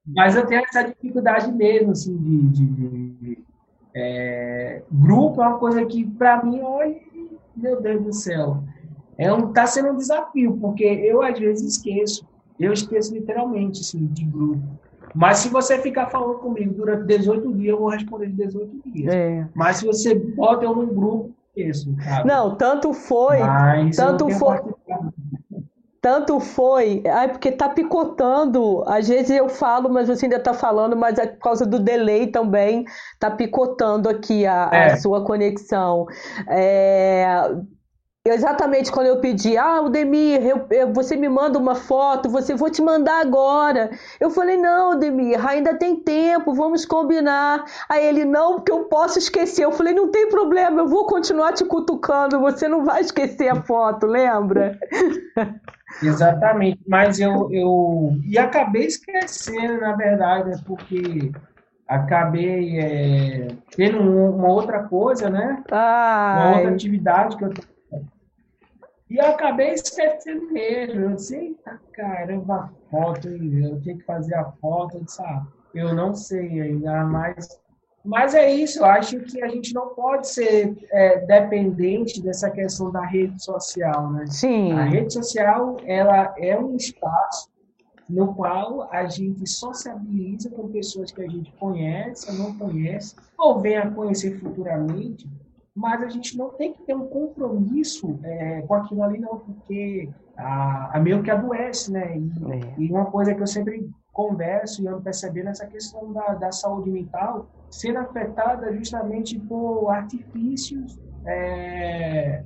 [0.07, 2.47] Mas eu tenho essa dificuldade mesmo, assim, de.
[2.49, 3.45] de, de
[3.97, 6.95] é, grupo é uma coisa que, para mim, olha,
[7.55, 8.61] meu Deus do céu,
[9.17, 12.27] é um, tá sendo um desafio, porque eu às vezes esqueço.
[12.59, 14.61] Eu esqueço literalmente, assim, de grupo.
[15.13, 19.13] Mas se você ficar falando comigo durante 18 dias, eu vou responder de 18 dias.
[19.13, 19.47] É.
[19.55, 21.95] Mas se você bota eu num grupo, esqueço.
[22.25, 23.39] Não, tanto foi.
[23.39, 24.59] Mas tanto foi.
[26.05, 28.83] Tanto foi, ai, porque tá picotando.
[28.85, 32.27] Às vezes eu falo, mas você ainda tá falando, mas é por causa do delay
[32.27, 32.85] também,
[33.19, 34.85] tá picotando aqui a, é.
[34.85, 36.05] a sua conexão.
[36.47, 37.25] É,
[38.27, 42.71] Exatamente quando eu pedi, ah, Demir, eu, eu, você me manda uma foto, você vou
[42.71, 43.91] te mandar agora.
[44.19, 47.63] Eu falei, não, Demir, ainda tem tempo, vamos combinar.
[47.87, 49.63] Aí ele, não, porque eu posso esquecer.
[49.63, 53.61] Eu falei, não tem problema, eu vou continuar te cutucando, você não vai esquecer a
[53.61, 54.75] foto, lembra?
[56.01, 61.31] Exatamente, mas eu, eu e acabei esquecendo, na verdade, né, porque
[61.87, 65.63] acabei é, tendo uma outra coisa, né?
[65.71, 66.37] Ai.
[66.37, 67.53] Uma outra atividade que eu
[69.09, 71.11] e eu acabei esquecendo mesmo.
[71.11, 75.45] Eu sei, tá, caramba, a foto, eu tenho que fazer a foto, eu, disse, ah,
[75.73, 77.47] eu não sei ainda, mas
[78.05, 82.91] mas é isso, eu acho que a gente não pode ser é, dependente dessa questão
[82.91, 84.25] da rede social, né?
[84.27, 84.71] Sim.
[84.73, 87.49] A rede social, ela é um espaço
[88.07, 93.59] no qual a gente sociabiliza com pessoas que a gente conhece ou não conhece, ou
[93.59, 95.27] venha a conhecer futuramente,
[95.75, 100.09] mas a gente não tem que ter um compromisso é, com aquilo ali, não, porque
[100.37, 102.17] a, a meio que adoece, né?
[102.17, 102.73] E, é.
[102.77, 106.89] e, uma coisa que eu sempre converso e ando percebendo essa questão da, da saúde
[106.89, 112.41] mental sendo afetada justamente por artifícios é,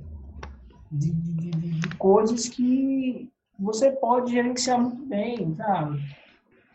[0.90, 6.00] de, de, de, de, coisas que você pode gerenciar muito bem, sabe?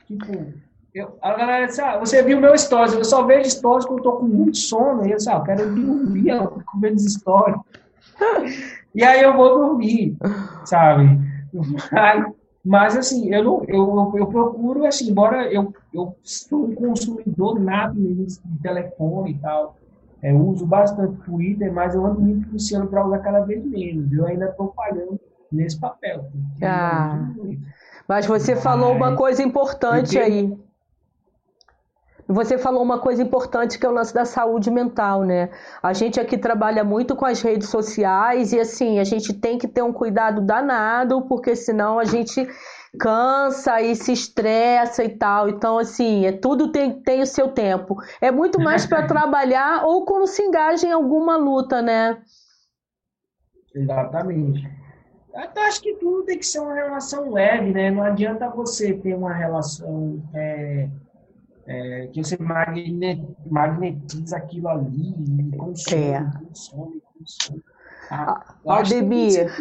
[0.08, 0.54] Tipo,
[0.94, 4.04] eu, a galera disse, ah, você viu meu stories, eu só vejo stories quando eu
[4.04, 7.60] tô com muito sono, e eu disse, ah, eu quero dormir, eu fico vendo stories.
[8.96, 10.16] e aí eu vou dormir,
[10.64, 11.20] sabe?
[11.92, 12.35] Mas,
[12.66, 17.96] mas assim, eu, não, eu, eu procuro, assim, embora eu, eu sou um consumidor nato
[17.96, 19.76] mesmo de telefone e tal,
[20.24, 24.12] é, uso bastante Twitter, mas eu ando me puxando para usar cada vez menos.
[24.12, 25.20] Eu ainda estou falhando
[25.52, 26.26] nesse papel.
[26.64, 27.30] Ah,
[28.08, 30.58] mas você falou uma coisa importante aí.
[32.28, 35.50] Você falou uma coisa importante que é o lance da saúde mental, né?
[35.82, 39.68] A gente aqui trabalha muito com as redes sociais e assim, a gente tem que
[39.68, 42.48] ter um cuidado danado, porque senão a gente
[43.00, 45.50] cansa e se estressa e tal.
[45.50, 47.96] Então, assim, é tudo tem, tem o seu tempo.
[48.20, 52.18] É muito mais para trabalhar ou quando se engaja em alguma luta, né?
[53.76, 54.68] Exatamente.
[55.32, 57.92] Eu acho que tudo tem que ser uma relação leve, né?
[57.92, 60.88] Não adianta você ter uma relação é,
[61.68, 62.38] é, que você
[63.50, 65.16] magnetiza aquilo ali,
[65.58, 66.26] consome, é.
[66.48, 67.64] consome, consome.
[68.10, 69.52] Ah, Aldemir.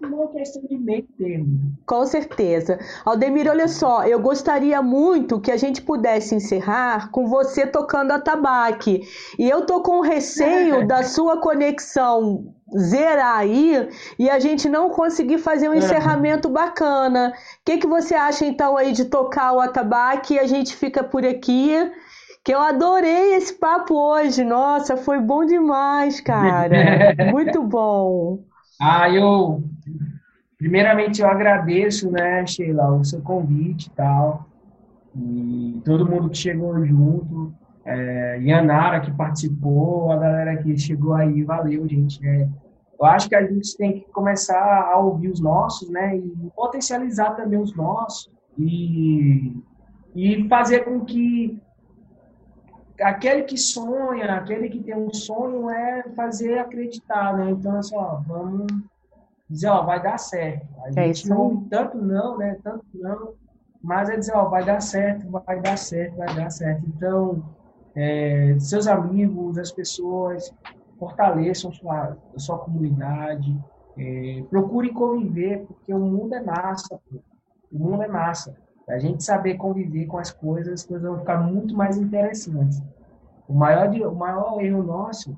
[0.00, 1.72] Uma, questão de meio termo.
[1.86, 2.78] Com certeza.
[3.04, 8.20] Aldemir, olha só, eu gostaria muito que a gente pudesse encerrar com você tocando a
[8.20, 9.02] tabaque.
[9.38, 13.88] E eu tô com receio da sua conexão zerar aí
[14.18, 17.32] e a gente não conseguir fazer um encerramento bacana.
[17.32, 21.02] O que, que você acha então aí de tocar o atabaque e a gente fica
[21.04, 21.72] por aqui?
[22.44, 24.44] Que eu adorei esse papo hoje.
[24.44, 27.14] Nossa, foi bom demais, cara.
[27.30, 28.40] Muito bom.
[28.80, 29.62] Ah, eu
[30.58, 34.46] primeiramente eu agradeço, né, Sheila, o seu convite e tal.
[35.14, 37.52] E todo mundo que chegou junto.
[37.84, 42.24] É, Yanara que participou, a galera que chegou aí, valeu, gente.
[42.26, 42.48] É,
[42.98, 46.16] eu acho que a gente tem que começar a ouvir os nossos, né?
[46.16, 48.30] E potencializar também os nossos.
[48.58, 49.56] E,
[50.14, 51.60] e fazer com que
[53.00, 57.50] aquele que sonha, aquele que tem um sonho é fazer acreditar, né?
[57.50, 58.66] Então, assim, ó, vamos
[59.48, 60.66] dizer, ó, vai dar certo.
[60.84, 62.56] A é gente não ouve tanto não, né?
[62.62, 63.34] Tanto não,
[63.82, 66.82] mas é dizer, ó, vai dar certo, vai dar certo, vai dar certo.
[66.86, 67.42] Então,
[67.94, 70.54] é, seus amigos, as pessoas,
[71.02, 73.58] fortaleçam sua, sua comunidade,
[73.98, 77.18] é, procure conviver, porque o mundo é massa, pô.
[77.72, 78.56] o mundo é massa.
[78.88, 82.80] A gente saber conviver com as coisas, as coisas vão ficar muito mais interessantes.
[83.48, 85.36] O maior, o maior erro nosso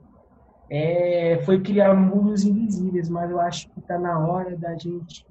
[0.69, 5.27] é, foi criar muros invisíveis, mas eu acho que está na hora da gente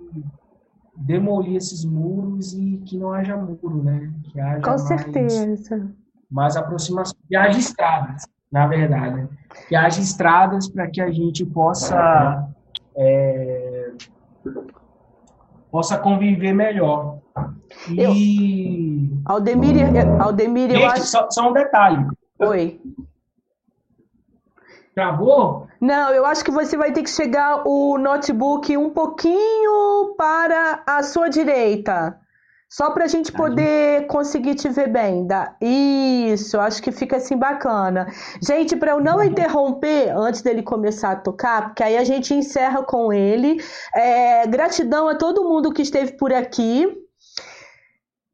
[0.95, 4.11] demolir esses muros e que não haja muro, né?
[4.23, 5.91] Que haja com mais, certeza.
[6.29, 7.15] Mais aproximação.
[7.27, 9.27] Que haja estradas, na verdade.
[9.67, 12.47] Que haja estradas para que a gente possa
[12.95, 13.91] é,
[15.71, 17.17] possa conviver melhor.
[17.89, 19.09] E...
[19.09, 19.75] Eu, Aldemir,
[20.21, 21.05] Aldemir eu acho...
[21.05, 22.05] só, só um detalhe.
[22.37, 22.79] Oi.
[24.93, 25.67] Travou?
[25.81, 31.01] Não, eu acho que você vai ter que chegar o notebook um pouquinho para a
[31.01, 32.19] sua direita.
[32.75, 35.27] Só para a gente poder conseguir te ver bem.
[35.27, 35.55] Da...
[35.61, 38.07] Isso, acho que fica assim bacana.
[38.41, 39.23] Gente, para eu não uhum.
[39.25, 43.63] interromper antes dele começar a tocar, porque aí a gente encerra com ele.
[43.95, 47.02] É, gratidão a todo mundo que esteve por aqui.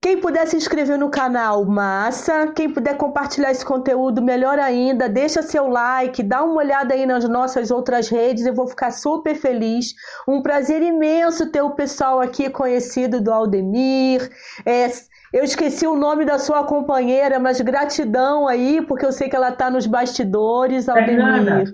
[0.01, 2.47] Quem puder se inscrever no canal, massa.
[2.55, 5.09] Quem puder compartilhar esse conteúdo, melhor ainda.
[5.09, 8.45] Deixa seu like, dá uma olhada aí nas nossas outras redes.
[8.45, 9.93] Eu vou ficar super feliz.
[10.25, 14.31] Um prazer imenso ter o pessoal aqui conhecido do Aldemir.
[14.65, 14.89] É,
[15.33, 19.49] eu esqueci o nome da sua companheira, mas gratidão aí, porque eu sei que ela
[19.49, 21.17] está nos bastidores, Aldemir.
[21.17, 21.73] Fernanda.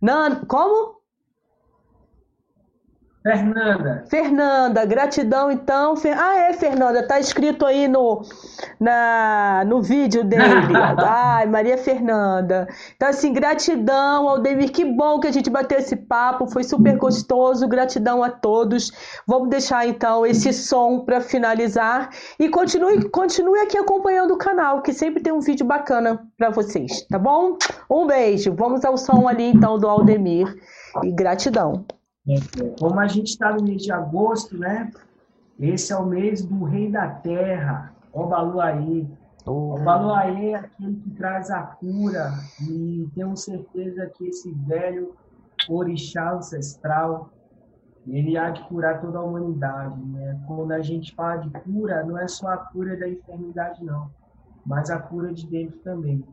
[0.00, 0.95] Nan, como?
[3.26, 4.04] Fernanda.
[4.08, 5.94] Fernanda, gratidão então.
[6.16, 8.22] Ah, é, Fernanda, tá escrito aí no,
[8.78, 10.42] na, no vídeo dele.
[11.04, 12.68] Ai, Maria Fernanda.
[12.94, 14.70] Então, assim, gratidão, Aldemir.
[14.70, 17.66] Que bom que a gente bateu esse papo, foi super gostoso.
[17.66, 18.92] Gratidão a todos.
[19.26, 22.10] Vamos deixar então esse som para finalizar.
[22.38, 27.04] E continue, continue aqui acompanhando o canal, que sempre tem um vídeo bacana para vocês,
[27.08, 27.58] tá bom?
[27.90, 28.54] Um beijo.
[28.54, 30.54] Vamos ao som ali então do Aldemir.
[31.02, 31.84] E gratidão.
[32.78, 34.90] Como a gente está no mês de agosto, né?
[35.58, 39.06] Esse é o mês do Rei da Terra, Obaluaê.
[39.46, 39.74] Oh.
[39.74, 45.14] Obaluaê é aquele que traz a cura e tenho certeza que esse velho
[45.68, 47.30] orixá ancestral
[48.08, 50.00] ele há de curar toda a humanidade.
[50.00, 50.40] Né?
[50.46, 54.10] Quando a gente fala de cura, não é só a cura da enfermidade, não,
[54.64, 56.24] mas a cura de dentro também.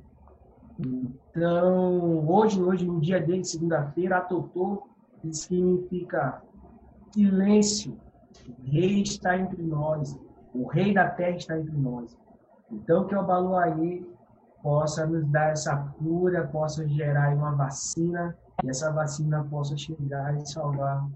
[0.80, 4.88] Então, hoje, hoje no dia dele, segunda-feira, a Totô
[5.32, 6.42] significa
[7.14, 7.98] silêncio.
[8.48, 10.20] O rei está entre nós.
[10.54, 12.18] O rei da terra está entre nós.
[12.72, 14.06] Então, que o Baluaí
[14.62, 20.46] possa nos dar essa cura, possa gerar uma vacina e essa vacina possa chegar e
[20.46, 21.08] salvar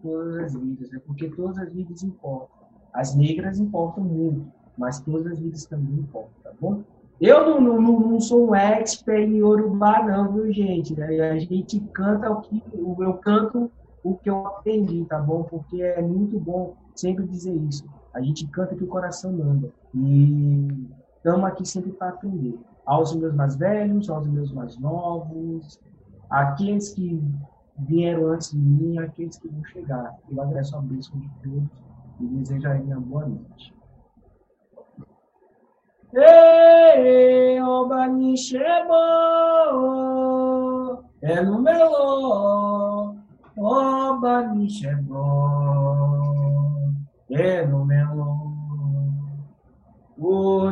[0.00, 1.00] todas as vidas, né?
[1.06, 2.62] porque todas as vidas importam.
[2.92, 6.82] As negras importam muito, mas todas as vidas também importam, tá bom?
[7.22, 11.00] Eu não, não, não sou um expert em Urubá, não, viu, gente?
[11.00, 12.60] A gente canta o que.
[12.74, 13.70] Eu canto
[14.02, 15.44] o que eu aprendi, tá bom?
[15.44, 17.84] Porque é muito bom sempre dizer isso.
[18.12, 19.70] A gente canta que o coração manda.
[19.94, 22.58] E estamos aqui sempre para aprender.
[22.84, 25.78] Aos meus mais velhos, aos meus mais novos,
[26.28, 27.22] aqueles que
[27.78, 30.18] vieram antes de mim, aqueles que vão chegar.
[30.28, 31.68] Eu agradeço a bênção de todos
[32.18, 33.72] e desejo a uma boa noite.
[36.14, 38.06] Ei, oba
[41.22, 43.14] é no melô,
[43.56, 45.24] oba nishebo,
[47.30, 48.36] é no melô,
[50.18, 50.70] o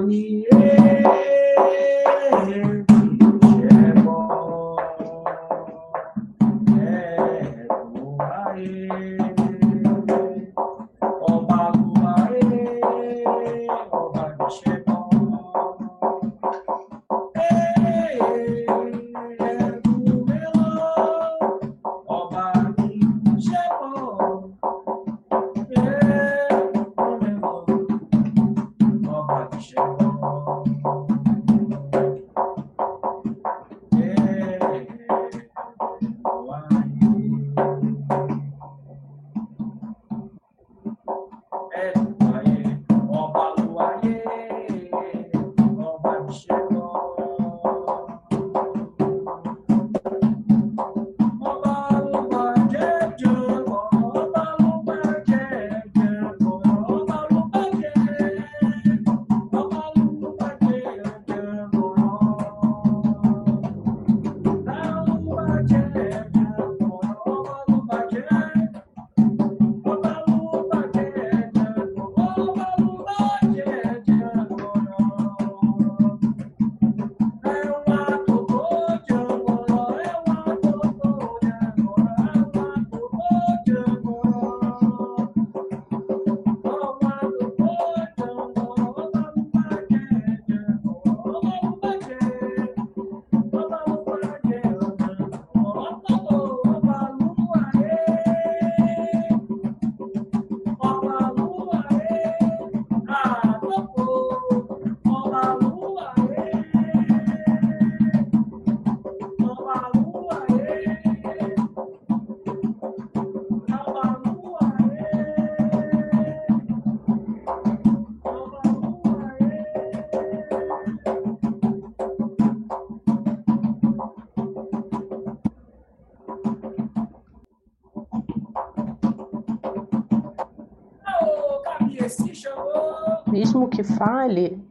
[134.01, 134.67] fale,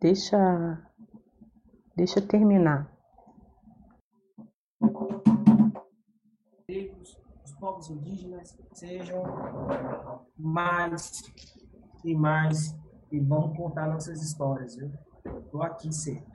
[0.00, 0.36] deixa,
[1.96, 2.90] deixa eu terminar.
[7.44, 9.22] Os povos indígenas sejam
[10.36, 11.22] mais
[12.04, 12.74] e mais
[13.12, 14.90] e vão contar nossas histórias, viu?
[15.44, 16.26] Estou aqui sempre.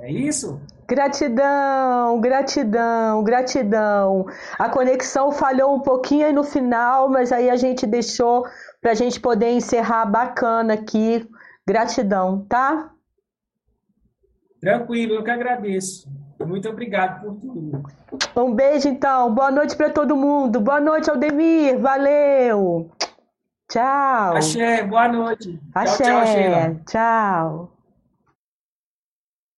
[0.00, 0.60] É isso?
[0.86, 4.26] Gratidão, gratidão, gratidão.
[4.58, 8.46] A conexão falhou um pouquinho aí no final, mas aí a gente deixou
[8.80, 11.28] para a gente poder encerrar bacana aqui.
[11.66, 12.92] Gratidão, tá?
[14.60, 16.08] Tranquilo, eu que agradeço.
[16.44, 17.82] Muito obrigado por tudo.
[18.36, 19.34] Um beijo, então.
[19.34, 20.60] Boa noite para todo mundo.
[20.60, 21.78] Boa noite, Aldemir.
[21.78, 22.90] Valeu.
[23.68, 24.36] Tchau.
[24.36, 25.60] Axé, boa noite.
[25.74, 26.04] Axé.
[26.04, 26.80] Tchau, tchau, Sheila.
[26.86, 27.75] Tchau.